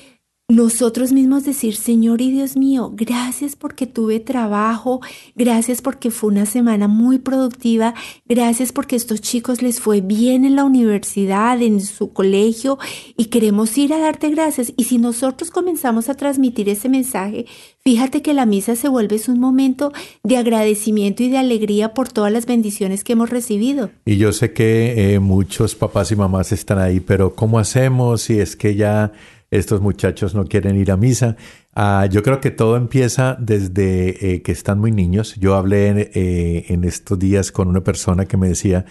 [0.49, 5.01] nosotros mismos decir, Señor y Dios mío, gracias porque tuve trabajo,
[5.35, 7.93] gracias porque fue una semana muy productiva,
[8.29, 12.79] gracias porque a estos chicos les fue bien en la universidad, en su colegio
[13.17, 14.71] y queremos ir a darte gracias.
[14.77, 17.45] Y si nosotros comenzamos a transmitir ese mensaje,
[17.81, 19.91] fíjate que la misa se vuelve un momento
[20.23, 23.89] de agradecimiento y de alegría por todas las bendiciones que hemos recibido.
[24.05, 28.39] Y yo sé que eh, muchos papás y mamás están ahí, pero ¿cómo hacemos si
[28.39, 29.11] es que ya
[29.51, 31.37] estos muchachos no quieren ir a misa.
[31.73, 35.35] Ah, yo creo que todo empieza desde eh, que están muy niños.
[35.35, 38.85] Yo hablé eh, en estos días con una persona que me decía,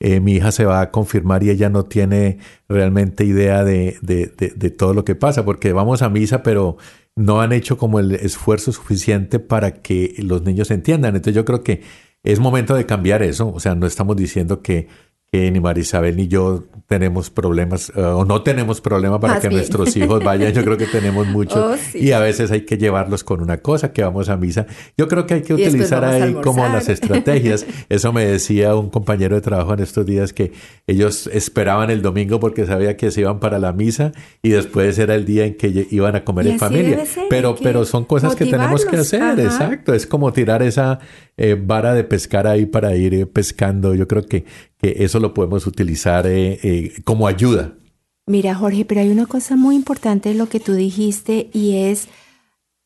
[0.00, 4.70] eh, mi hija se va a confirmar y ella no tiene realmente idea de, de,
[4.70, 6.78] todo lo que pasa, porque vamos a misa, pero
[7.16, 11.16] no han hecho como el esfuerzo suficiente para que los niños entiendan.
[11.16, 11.82] Entonces yo creo que
[12.22, 13.52] es momento de cambiar eso.
[13.52, 14.88] O sea, no estamos diciendo que
[15.32, 19.96] que ni Marisabel ni yo tenemos problemas eh, o no tenemos problema para que nuestros
[19.96, 20.52] hijos vayan.
[20.52, 23.92] Yo creo que tenemos muchos oh, y a veces hay que llevarlos con una cosa,
[23.92, 24.66] que vamos a misa.
[24.98, 27.64] Yo creo que hay que utilizar ahí como las estrategias.
[27.88, 30.50] Eso me decía un compañero de trabajo en estos días que
[30.88, 34.10] ellos esperaban el domingo porque sabía que se iban para la misa
[34.42, 37.04] y después era el día en que iban a comer en familia.
[37.28, 39.94] pero, pero son cosas que tenemos que hacer, exacto.
[39.94, 40.98] Es como tirar esa
[41.36, 43.94] eh, vara de pescar ahí para ir eh, pescando.
[43.94, 44.44] Yo creo que,
[44.80, 47.74] que eso lo podemos utilizar eh, como ayuda.
[48.26, 52.08] Mira, Jorge, pero hay una cosa muy importante de lo que tú dijiste y es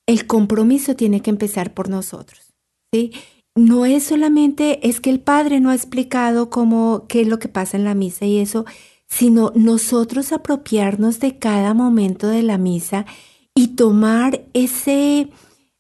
[0.07, 2.55] el compromiso tiene que empezar por nosotros.
[2.93, 3.13] ¿sí?
[3.55, 7.49] No es solamente, es que el Padre no ha explicado cómo, qué es lo que
[7.49, 8.65] pasa en la misa y eso,
[9.07, 13.07] sino nosotros apropiarnos de cada momento de la misa
[13.55, 15.29] y tomar ese,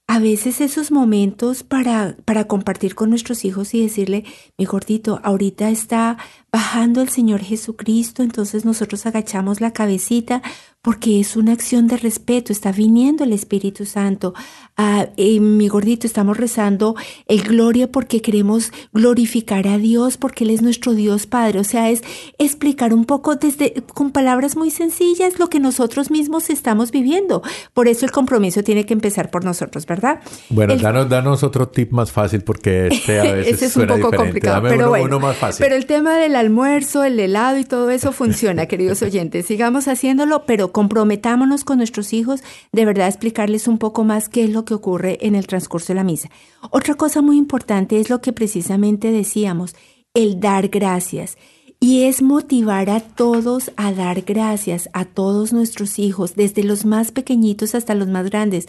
[0.06, 4.24] a veces esos momentos para, para compartir con nuestros hijos y decirle,
[4.58, 6.18] mi gordito, ahorita está
[6.52, 10.42] bajando el Señor Jesucristo, entonces nosotros agachamos la cabecita
[10.84, 14.34] porque es una acción de respeto, está viniendo el Espíritu Santo.
[14.76, 16.94] Ah, mi gordito, estamos rezando
[17.26, 21.60] el gloria porque queremos glorificar a Dios, porque Él es nuestro Dios Padre.
[21.60, 22.02] O sea, es
[22.36, 27.42] explicar un poco desde, con palabras muy sencillas lo que nosotros mismos estamos viviendo.
[27.72, 30.20] Por eso el compromiso tiene que empezar por nosotros, ¿verdad?
[30.50, 34.90] Bueno, danos, otro tip más fácil porque este a veces es un poco complicado, pero
[34.90, 35.64] bueno, más fácil.
[35.64, 39.46] Pero el tema del almuerzo, el helado y todo eso funciona, queridos oyentes.
[39.46, 44.50] Sigamos haciéndolo, pero comprometámonos con nuestros hijos de verdad explicarles un poco más qué es
[44.50, 46.30] lo que ocurre en el transcurso de la misa.
[46.70, 49.76] Otra cosa muy importante es lo que precisamente decíamos,
[50.14, 51.38] el dar gracias.
[51.78, 57.12] Y es motivar a todos a dar gracias, a todos nuestros hijos, desde los más
[57.12, 58.66] pequeñitos hasta los más grandes.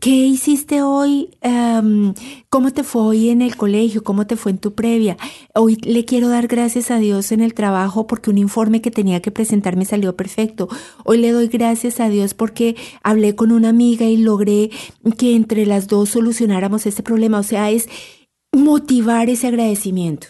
[0.00, 1.30] ¿Qué hiciste hoy?
[1.42, 2.14] Em,
[2.48, 4.02] ¿Cómo te fue hoy en el colegio?
[4.02, 5.16] ¿Cómo te fue en tu previa?
[5.54, 9.20] Hoy le quiero dar gracias a Dios en el trabajo porque un informe que tenía
[9.20, 10.68] que presentar me salió perfecto.
[11.04, 14.70] Hoy le doy gracias a Dios porque hablé con una amiga y logré
[15.18, 17.38] que entre las dos solucionáramos este problema.
[17.38, 17.88] O sea, es
[18.52, 20.28] motivar ese agradecimiento.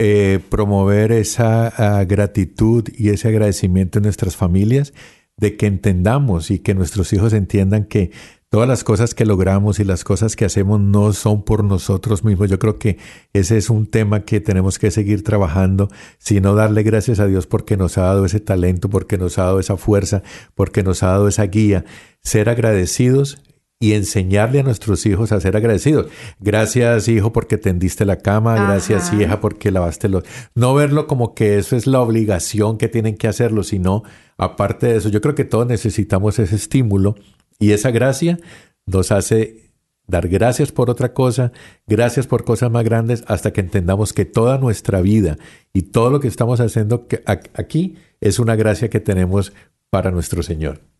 [0.00, 4.92] Eh, promover esa ah, gratitud y ese agradecimiento en nuestras familias
[5.36, 8.10] de que entendamos y que nuestros hijos entiendan que
[8.54, 12.48] todas las cosas que logramos y las cosas que hacemos no son por nosotros mismos.
[12.48, 12.98] Yo creo que
[13.32, 15.88] ese es un tema que tenemos que seguir trabajando,
[16.18, 19.58] sino darle gracias a Dios porque nos ha dado ese talento, porque nos ha dado
[19.58, 20.22] esa fuerza,
[20.54, 21.84] porque nos ha dado esa guía.
[22.22, 23.42] Ser agradecidos
[23.80, 26.06] y enseñarle a nuestros hijos a ser agradecidos.
[26.38, 28.54] Gracias, hijo, porque tendiste la cama.
[28.54, 30.22] Gracias, hija, porque lavaste los...
[30.54, 34.04] No verlo como que eso es la obligación que tienen que hacerlo, sino
[34.36, 37.16] aparte de eso, yo creo que todos necesitamos ese estímulo
[37.58, 38.38] y esa gracia
[38.86, 39.72] nos hace
[40.06, 41.52] dar gracias por otra cosa,
[41.86, 45.38] gracias por cosas más grandes, hasta que entendamos que toda nuestra vida
[45.72, 47.06] y todo lo que estamos haciendo
[47.54, 49.52] aquí es una gracia que tenemos
[49.90, 50.93] para nuestro Señor.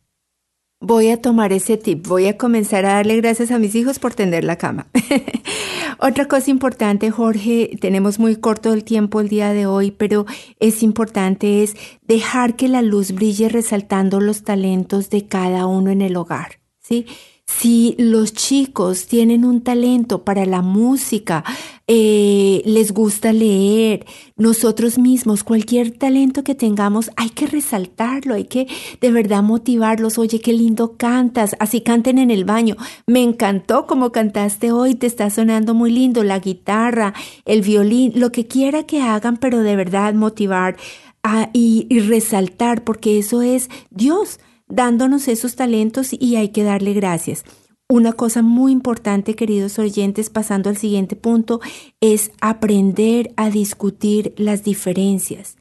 [0.87, 4.15] Voy a tomar ese tip, voy a comenzar a darle gracias a mis hijos por
[4.15, 4.87] tender la cama.
[5.99, 10.27] Otra cosa importante, Jorge, tenemos muy corto el tiempo el día de hoy, pero
[10.61, 16.03] es importante es dejar que la luz brille resaltando los talentos de cada uno en
[16.03, 17.07] el hogar, ¿sí?
[17.47, 21.45] Si los chicos tienen un talento para la música,
[21.87, 28.67] eh, les gusta leer, nosotros mismos, cualquier talento que tengamos, hay que resaltarlo, hay que
[29.01, 30.17] de verdad motivarlos.
[30.17, 32.77] Oye, qué lindo cantas, así canten en el baño.
[33.07, 37.13] Me encantó como cantaste hoy, te está sonando muy lindo la guitarra,
[37.45, 40.77] el violín, lo que quiera que hagan, pero de verdad motivar
[41.23, 46.95] ah, y, y resaltar, porque eso es Dios dándonos esos talentos y hay que darle
[46.95, 47.45] gracias.
[47.89, 51.61] Una cosa muy importante, queridos oyentes, pasando al siguiente punto,
[52.01, 55.57] es aprender a discutir las diferencias.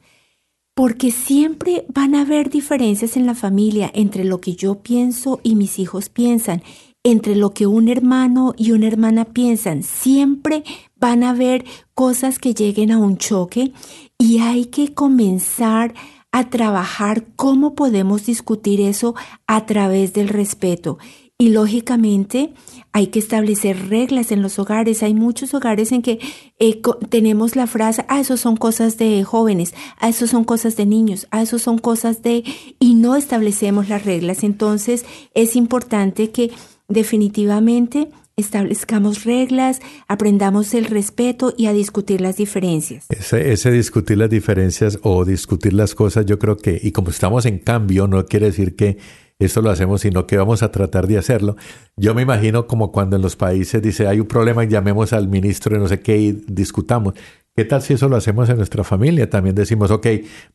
[0.74, 5.54] Porque siempre van a haber diferencias en la familia entre lo que yo pienso y
[5.54, 6.62] mis hijos piensan,
[7.04, 9.82] entre lo que un hermano y una hermana piensan.
[9.82, 10.64] Siempre
[10.96, 13.72] van a haber cosas que lleguen a un choque
[14.18, 19.14] y hay que comenzar a trabajar cómo podemos discutir eso
[19.46, 20.98] a través del respeto.
[21.36, 22.54] Y lógicamente
[22.92, 25.02] hay que establecer reglas en los hogares.
[25.02, 26.20] Hay muchos hogares en que
[26.60, 30.86] eh, tenemos la frase, ah, eso son cosas de jóvenes, ah, eso son cosas de
[30.86, 32.44] niños, ah, eso son cosas de...
[32.78, 34.44] y no establecemos las reglas.
[34.44, 35.04] Entonces
[35.34, 36.52] es importante que
[36.88, 43.06] definitivamente establezcamos reglas, aprendamos el respeto y a discutir las diferencias.
[43.08, 47.46] Ese, ese discutir las diferencias o discutir las cosas, yo creo que, y como estamos
[47.46, 48.98] en cambio, no quiere decir que
[49.38, 51.56] esto lo hacemos, sino que vamos a tratar de hacerlo.
[51.96, 55.74] Yo me imagino como cuando en los países dice hay un problema, llamemos al ministro
[55.74, 57.14] de no sé qué y discutamos.
[57.56, 59.30] ¿Qué tal si eso lo hacemos en nuestra familia?
[59.30, 60.06] También decimos, ok,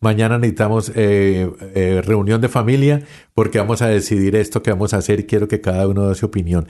[0.01, 3.01] mañana necesitamos eh, eh, reunión de familia
[3.34, 6.15] porque vamos a decidir esto que vamos a hacer y quiero que cada uno dé
[6.15, 6.67] su opinión.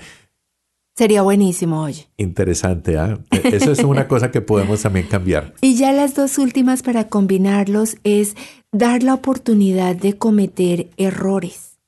[0.99, 2.09] Sería buenísimo, oye.
[2.17, 3.17] Interesante, ¿ah?
[3.31, 5.53] Eso es una cosa que podemos también cambiar.
[5.61, 8.35] Y ya las dos últimas para combinarlos es
[8.73, 11.79] dar la oportunidad de cometer errores.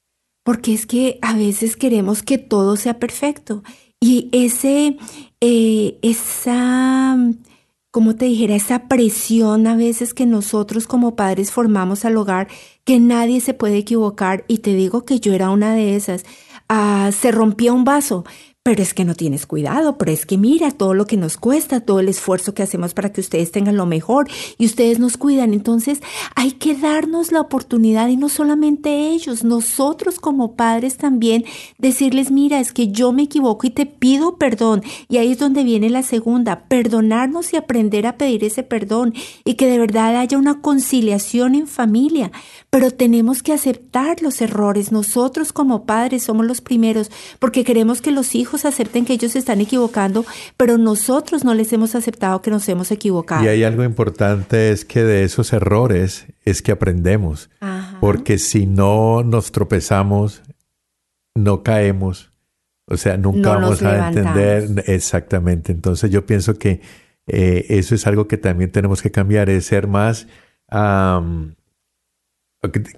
[0.43, 3.65] Porque es que a veces queremos que todo sea perfecto.
[3.99, 4.95] Y ese,
[5.41, 7.17] eh, esa,
[7.91, 12.47] como te dijera, esa presión a veces que nosotros como padres formamos al hogar,
[12.85, 14.45] que nadie se puede equivocar.
[14.47, 16.23] Y te digo que yo era una de esas.
[16.69, 18.23] Ah, se rompía un vaso.
[18.63, 21.79] Pero es que no tienes cuidado, pero es que mira todo lo que nos cuesta,
[21.79, 25.55] todo el esfuerzo que hacemos para que ustedes tengan lo mejor y ustedes nos cuidan.
[25.55, 25.99] Entonces
[26.35, 31.43] hay que darnos la oportunidad y no solamente ellos, nosotros como padres también
[31.79, 34.83] decirles, mira, es que yo me equivoco y te pido perdón.
[35.09, 39.55] Y ahí es donde viene la segunda, perdonarnos y aprender a pedir ese perdón y
[39.55, 42.31] que de verdad haya una conciliación en familia.
[42.69, 44.91] Pero tenemos que aceptar los errores.
[44.91, 47.09] Nosotros como padres somos los primeros
[47.39, 50.25] porque queremos que los hijos acepten que ellos se están equivocando,
[50.57, 53.43] pero nosotros no les hemos aceptado que nos hemos equivocado.
[53.43, 57.49] Y hay algo importante es que de esos errores es que aprendemos.
[57.59, 57.97] Ajá.
[58.01, 60.41] Porque si no nos tropezamos,
[61.35, 62.29] no caemos.
[62.87, 64.37] O sea, nunca No vamos a levantamos.
[64.37, 65.71] entender exactamente.
[65.71, 66.81] Entonces yo pienso que
[67.27, 70.27] eh, eso es algo que también tenemos que cambiar, es ser más,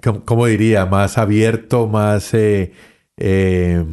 [0.04, 0.86] ¿cómo- ¿cómo diría?
[0.86, 2.34] Más abierto, más...
[2.34, 2.72] eh,
[3.18, 3.86] eh,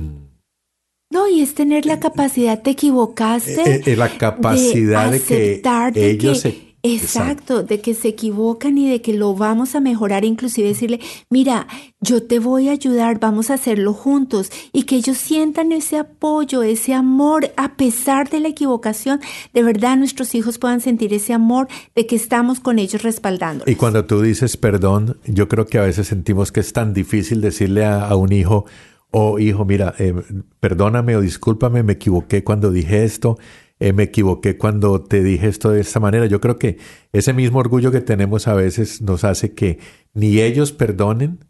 [1.11, 3.61] No, y es tener la capacidad, te equivocaste.
[3.77, 6.71] eh, eh, la capacidad de, que aceptar de ellos que- se...
[6.83, 10.99] Exacto, de que se equivocan y de que lo vamos a mejorar, inclusive decirle,
[11.29, 11.67] mira,
[12.01, 16.63] yo te voy a ayudar, vamos a hacerlo juntos y que ellos sientan ese apoyo,
[16.63, 19.21] ese amor a pesar de la equivocación,
[19.53, 23.65] de verdad nuestros hijos puedan sentir ese amor de que estamos con ellos respaldando.
[23.67, 27.43] Y cuando tú dices perdón, yo creo que a veces sentimos que es tan difícil
[27.43, 28.65] decirle a, a un hijo,
[29.11, 30.15] oh hijo, mira, eh,
[30.61, 33.39] perdóname o discúlpame, me equivoqué cuando dije esto,
[33.79, 36.27] eh, me equivoqué cuando te dije esto de esta manera.
[36.27, 36.79] Yo creo que
[37.13, 39.79] ese mismo orgullo que tenemos a veces nos hace que
[40.15, 41.45] ni ellos perdonen,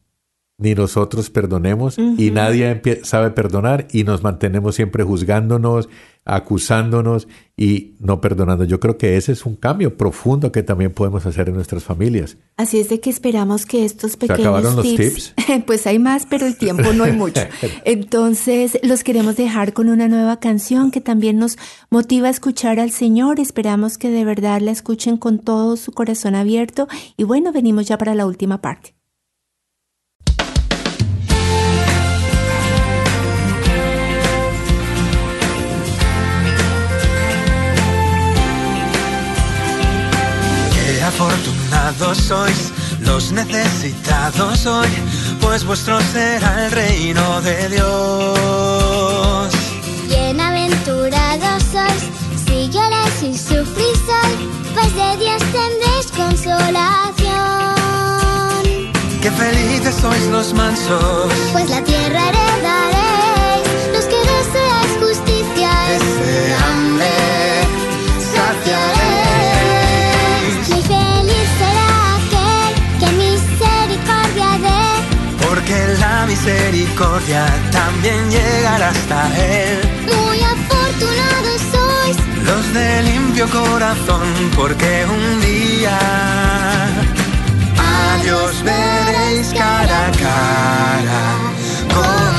[0.60, 5.88] ni nosotros perdonemos y nadie sabe perdonar y nos mantenemos siempre juzgándonos,
[6.26, 8.64] acusándonos y no perdonando.
[8.64, 12.36] Yo creo que ese es un cambio profundo que también podemos hacer en nuestras familias.
[12.58, 15.34] Así es de que esperamos que estos pequeños acabaron los tips,
[15.66, 17.40] pues hay más, pero el tiempo no hay mucho.
[17.86, 21.56] Entonces, los queremos dejar con una nueva canción que también nos
[21.88, 23.40] motiva a escuchar al Señor.
[23.40, 26.86] Esperamos que de verdad la escuchen con todo su corazón abierto.
[27.16, 28.99] Y bueno, venimos ya para la última parte.
[41.30, 44.88] Afortunados sois los necesitados hoy,
[45.40, 49.52] pues vuestro será el reino de Dios.
[50.08, 52.02] Bienaventurados sois
[52.44, 54.34] si lloráis y sufrís hoy,
[54.74, 56.70] pues de Dios tendréis consolación.
[59.22, 62.49] Qué felices sois los mansos, Pues la tierra heredaréis,
[76.42, 79.78] misericordia también llegará hasta él.
[80.06, 82.16] muy afortunados sois.
[82.46, 84.26] Los de limpio corazón,
[84.56, 85.98] porque un día
[87.78, 91.22] a Dios veréis cara a cara
[91.94, 92.29] con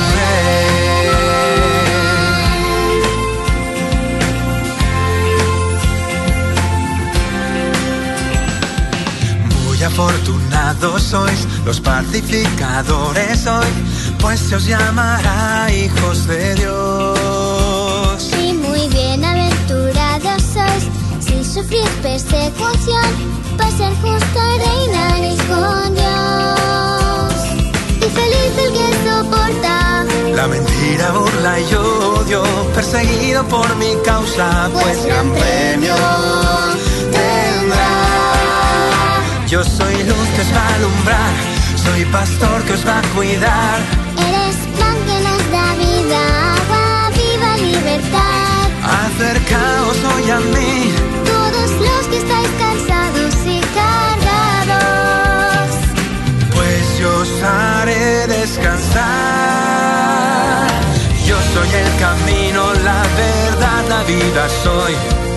[9.92, 13.66] afortunados sois los pacificadores hoy,
[14.20, 18.30] pues se os llamará hijos de Dios.
[18.42, 20.84] Y muy bienaventurados sois
[21.20, 23.10] si sufrís persecución,
[23.58, 27.34] pues el justo reinaréis con Dios.
[27.98, 32.42] Y feliz el que soporta, La mentira, burla y odio,
[32.74, 36.71] perseguido por mi causa, pues gran premio tendrá.
[39.52, 41.32] Yo soy luz que os va a alumbrar,
[41.76, 43.80] soy pastor que os va a cuidar.
[44.16, 46.20] eres pan que nos da vida,
[46.56, 46.86] agua
[47.20, 48.64] viva, libertad.
[49.04, 50.74] Acercaos hoy a mí,
[51.26, 55.68] Todos los que estáis cansados y cargados,
[56.54, 59.02] pues yo os haré descansar.
[61.26, 64.94] Yo soy el camino, la verdad, la vida soy.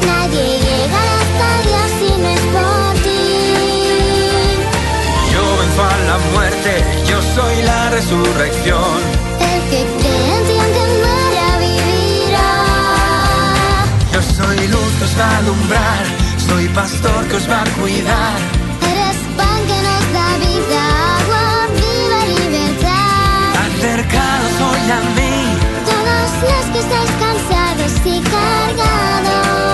[0.08, 0.75] nadie
[6.16, 6.72] la muerte,
[7.08, 8.98] yo soy la resurrección.
[9.52, 12.52] El que cree en ti aunque muera vivirá.
[14.14, 16.04] Yo soy luz que os va a alumbrar,
[16.48, 18.38] soy pastor que os va a cuidar.
[18.92, 20.84] Eres pan que nos da vida,
[21.20, 21.46] agua
[21.82, 23.48] viva, libertad.
[23.66, 25.36] Acercados hoy a mí,
[25.92, 29.66] Todos los que estáis cansados y cargados,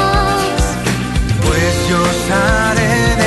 [1.45, 3.20] pues yo os haré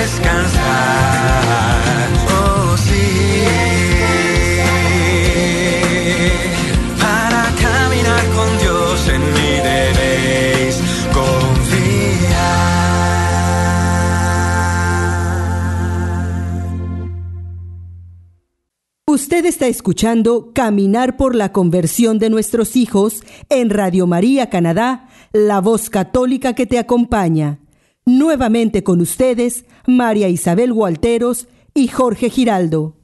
[19.25, 25.63] Usted está escuchando Caminar por la conversión de nuestros hijos en Radio María Canadá, la
[25.63, 27.59] voz católica que te acompaña.
[28.05, 32.99] Nuevamente con ustedes, María Isabel Gualteros y Jorge Giraldo.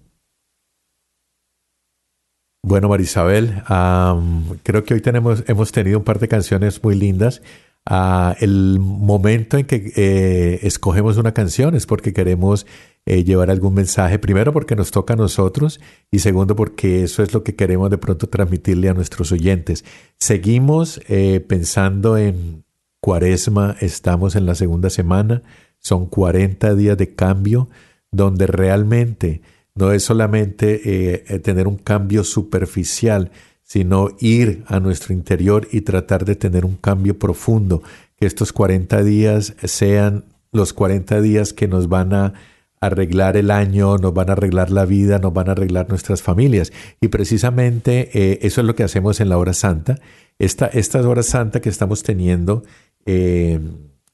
[2.63, 7.41] Bueno, Marisabel, am, creo que hoy tenemos, hemos tenido un par de canciones muy lindas.
[7.87, 12.67] Ah, el momento en que eh, escogemos una canción es porque queremos
[13.07, 15.81] eh, llevar algún mensaje, primero porque nos toca a nosotros
[16.11, 19.85] y segundo porque eso es lo que queremos de pronto transmitirle a nuestros oyentes.
[20.19, 22.65] Seguimos eh, pensando en
[23.01, 25.43] Cuaresma, estamos en la segunda semana,
[25.79, 27.69] son 40 días de cambio
[28.13, 29.41] donde realmente
[29.75, 33.31] no es solamente eh, tener un cambio superficial,
[33.63, 37.83] sino ir a nuestro interior y tratar de tener un cambio profundo,
[38.19, 42.35] que estos 40 días sean los 40 días que nos van a
[42.81, 46.73] arreglar el año, nos van a arreglar la vida, nos van a arreglar nuestras familias.
[47.01, 49.99] Y precisamente eh, eso es lo que hacemos en la hora santa.
[50.39, 52.63] Esta, esta hora santa que estamos teniendo
[53.05, 53.61] eh,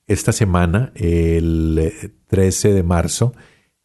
[0.07, 3.35] esta semana, el eh, 13 de marzo,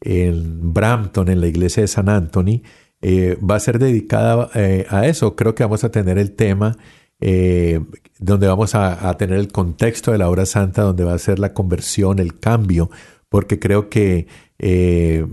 [0.01, 2.63] en Brampton, en la iglesia de San Anthony,
[3.01, 5.36] eh, va a ser dedicada eh, a eso.
[5.36, 6.77] Creo que vamos a tener el tema
[7.19, 7.82] eh,
[8.19, 11.39] donde vamos a, a tener el contexto de la hora santa, donde va a ser
[11.39, 12.89] la conversión, el cambio,
[13.29, 14.27] porque creo que
[14.62, 15.28] eh,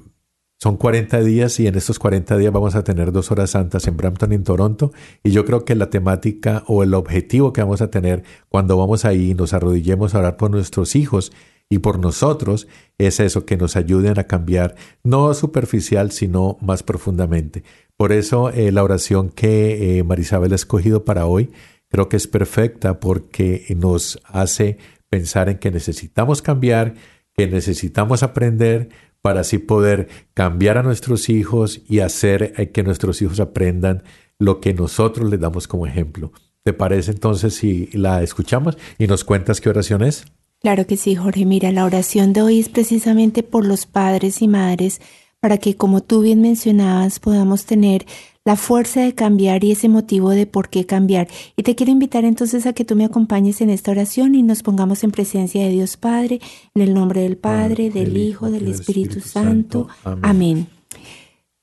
[0.61, 3.97] Son 40 días y en estos 40 días vamos a tener dos horas santas en
[3.97, 4.93] Brampton en Toronto.
[5.23, 9.05] Y yo creo que la temática o el objetivo que vamos a tener cuando vamos
[9.05, 11.31] ahí y nos arrodillemos a orar por nuestros hijos
[11.71, 12.67] y por nosotros
[12.97, 14.75] es eso, que nos ayuden a cambiar,
[15.05, 17.63] no superficial, sino más profundamente.
[17.97, 21.51] Por eso eh, la oración que eh, Marisabel ha escogido para hoy
[21.89, 26.95] creo que es perfecta porque nos hace pensar en que necesitamos cambiar,
[27.35, 28.91] que necesitamos aprender
[29.23, 34.03] para así poder cambiar a nuestros hijos y hacer eh, que nuestros hijos aprendan
[34.39, 36.33] lo que nosotros les damos como ejemplo.
[36.65, 40.25] ¿Te parece entonces si la escuchamos y nos cuentas qué oración es?
[40.61, 41.45] Claro que sí, Jorge.
[41.45, 45.01] Mira, la oración de hoy es precisamente por los padres y madres
[45.41, 48.07] para que, como tú bien mencionabas, podamos tener
[48.49, 51.29] la fuerza de cambiar y ese motivo de por qué cambiar.
[51.55, 54.63] Y te quiero invitar entonces a que tú me acompañes en esta oración y nos
[54.63, 56.41] pongamos en presencia de Dios Padre,
[56.75, 59.89] en el nombre del Padre, del Hijo, del Espíritu Santo.
[60.23, 60.67] Amén.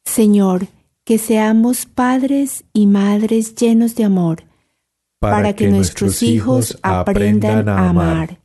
[0.06, 0.68] Señor,
[1.04, 4.44] que seamos padres y madres llenos de amor,
[5.18, 8.40] para, que, nuestros hijos aprendan a amar.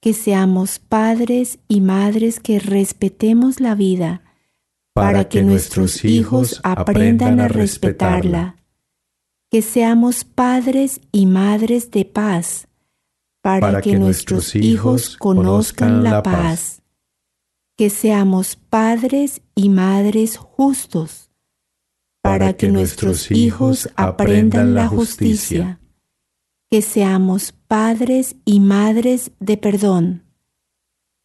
[0.00, 4.22] Que seamos padres y madres que respetemos la vida
[4.92, 8.56] para que nuestros hijos aprendan a respetarla.
[9.50, 12.68] Que seamos padres y madres de paz,
[13.42, 16.82] para que nuestros hijos conozcan la paz.
[17.76, 21.30] Que seamos padres y madres justos,
[22.22, 25.80] para que nuestros hijos aprendan la justicia.
[26.70, 30.24] Que seamos padres y madres de perdón,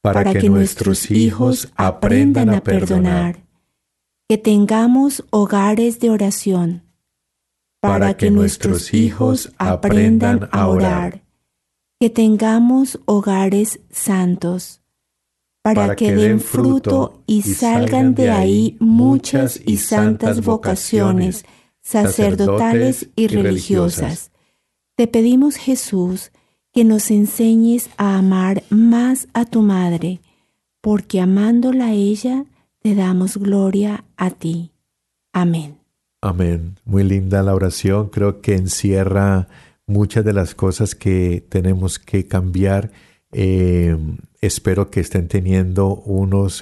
[0.01, 3.44] para que nuestros hijos aprendan a perdonar
[4.27, 6.83] que tengamos hogares de oración,
[7.79, 11.23] para que nuestros hijos aprendan a orar,
[11.99, 14.81] que tengamos hogares santos,
[15.61, 21.45] para que den fruto y salgan de ahí muchas y santas vocaciones
[21.81, 24.31] sacerdotales y religiosas.
[24.95, 26.31] Te pedimos, Jesús,
[26.73, 30.19] que nos enseñes a amar más a tu Madre,
[30.81, 32.45] porque amándola a ella,
[32.85, 34.71] te damos gloria a ti.
[35.33, 35.79] Amén.
[36.21, 36.75] Amén.
[36.85, 38.09] Muy linda la oración.
[38.09, 39.47] Creo que encierra
[39.87, 42.91] muchas de las cosas que tenemos que cambiar.
[43.31, 43.97] Eh,
[44.39, 46.61] espero que estén teniendo unos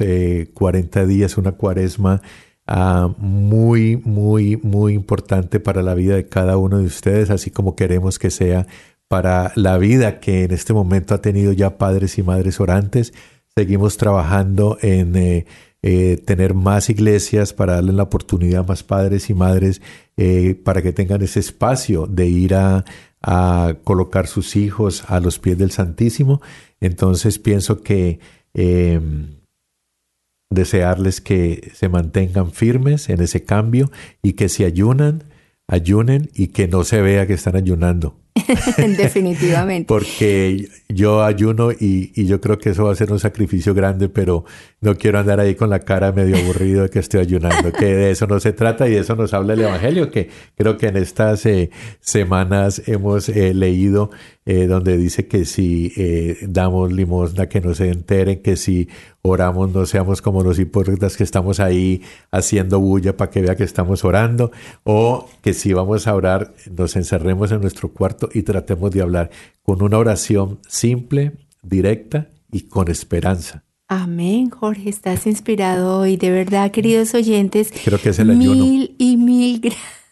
[0.54, 2.22] 40 eh, días, una cuaresma
[2.68, 7.76] ah, muy, muy, muy importante para la vida de cada uno de ustedes, así como
[7.76, 8.66] queremos que sea
[9.10, 13.14] para la vida que en este momento ha tenido ya padres y madres orantes.
[13.54, 15.18] Seguimos trabajando en...
[15.18, 15.46] Eh,
[15.86, 19.82] eh, tener más iglesias para darle la oportunidad a más padres y madres
[20.16, 22.86] eh, para que tengan ese espacio de ir a,
[23.86, 26.42] colocar sus hijos a los pies del Santísimo.
[26.82, 28.20] Entonces pienso que
[28.54, 29.38] em,
[30.50, 35.24] desearles que se mantengan firmes en ese cambio y que si ayunan,
[35.68, 38.23] ayunen y que no se vea que están ayunando.
[38.98, 39.88] Definitivamente.
[39.88, 44.10] Porque yo ayuno y, y, yo creo que eso va a ser un sacrificio grande,
[44.10, 44.44] pero
[44.84, 48.12] no quiero andar ahí con la cara medio aburrido de que estoy ayunando, que de
[48.12, 50.98] eso no se trata y de eso nos habla el Evangelio, que creo que en
[50.98, 51.70] estas eh,
[52.02, 54.12] semanas hemos eh, leído
[54.46, 55.94] eh, donde dice que si
[56.42, 58.90] damos limosna, que no se enteren, que si
[59.22, 63.64] oramos no seamos como los hipócritas que estamos ahí haciendo bulla para que vea que
[63.64, 64.52] estamos orando,
[64.84, 69.30] o que si vamos a orar nos encerremos en nuestro cuarto y tratemos de hablar
[69.62, 73.64] con una oración simple, directa y con esperanza.
[73.88, 77.72] Amén, Jorge, estás inspirado hoy, de verdad, queridos oyentes.
[77.84, 80.04] Creo que es el Mil y mil gracias.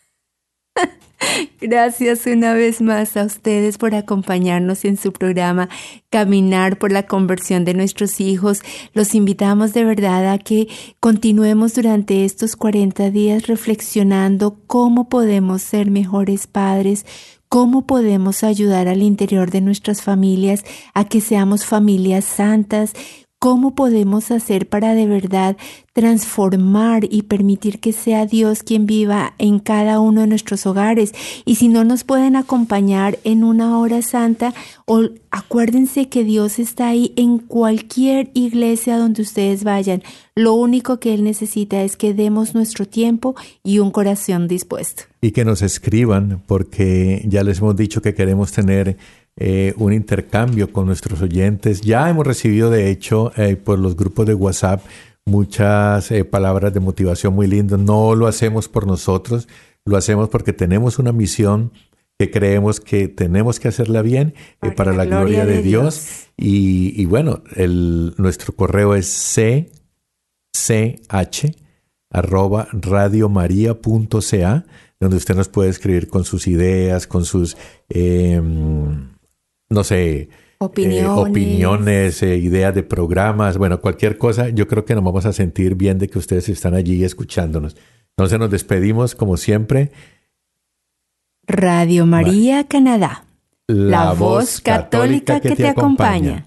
[1.61, 5.69] Gracias una vez más a ustedes por acompañarnos en su programa
[6.09, 8.61] Caminar por la conversión de nuestros hijos.
[8.93, 10.67] Los invitamos de verdad a que
[10.99, 17.05] continuemos durante estos 40 días reflexionando cómo podemos ser mejores padres,
[17.51, 22.93] cómo podemos ayudar al interior de nuestras familias a que seamos familias santas,
[23.43, 25.57] ¿Cómo podemos hacer para de verdad
[25.93, 31.11] transformar y permitir que sea Dios quien viva en cada uno de nuestros hogares?
[31.43, 34.53] Y si no nos pueden acompañar en una hora santa,
[35.31, 40.03] acuérdense que Dios está ahí en cualquier iglesia donde ustedes vayan.
[40.35, 43.33] Lo único que Él necesita es que demos nuestro tiempo
[43.63, 45.05] y un corazón dispuesto.
[45.19, 48.97] Y que nos escriban, porque ya les hemos dicho que queremos tener
[49.37, 51.81] eh, un intercambio con nuestros oyentes.
[51.81, 54.83] Ya hemos recibido, de hecho, eh, por los grupos de WhatsApp
[55.25, 57.79] muchas eh, palabras de motivación muy lindas.
[57.79, 59.47] No lo hacemos por nosotros,
[59.85, 61.71] lo hacemos porque tenemos una misión
[62.19, 64.35] que creemos que tenemos que hacerla bien
[64.75, 66.27] para, la, gloria, de, Dios.
[66.37, 69.71] Y, bueno, el, nuestro correo es c,
[70.53, 71.55] c, h,
[72.11, 74.65] arroba radiomaria.ca,
[74.99, 77.57] donde usted nos puede escribir con sus ideas, con sus,
[77.89, 78.39] eh,
[79.71, 81.01] no sé, Opiniones.
[81.01, 85.33] eh, opiniones, eh, ideas de programas, bueno, cualquier cosa, yo creo que nos vamos a
[85.33, 87.75] sentir bien de que ustedes están allí escuchándonos.
[88.15, 89.91] Entonces nos despedimos como siempre.
[91.47, 93.25] Radio María Canadá.
[93.67, 96.45] La voz católica que te acompaña.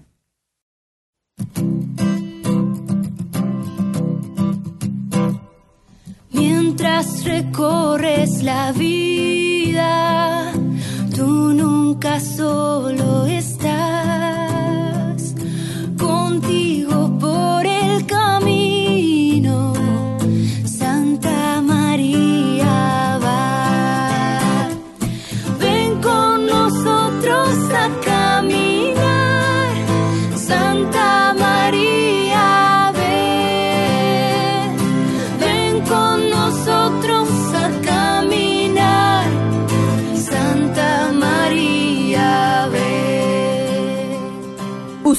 [6.31, 10.53] Mientras recorres la vida,
[11.15, 14.54] tú nunca solo estás.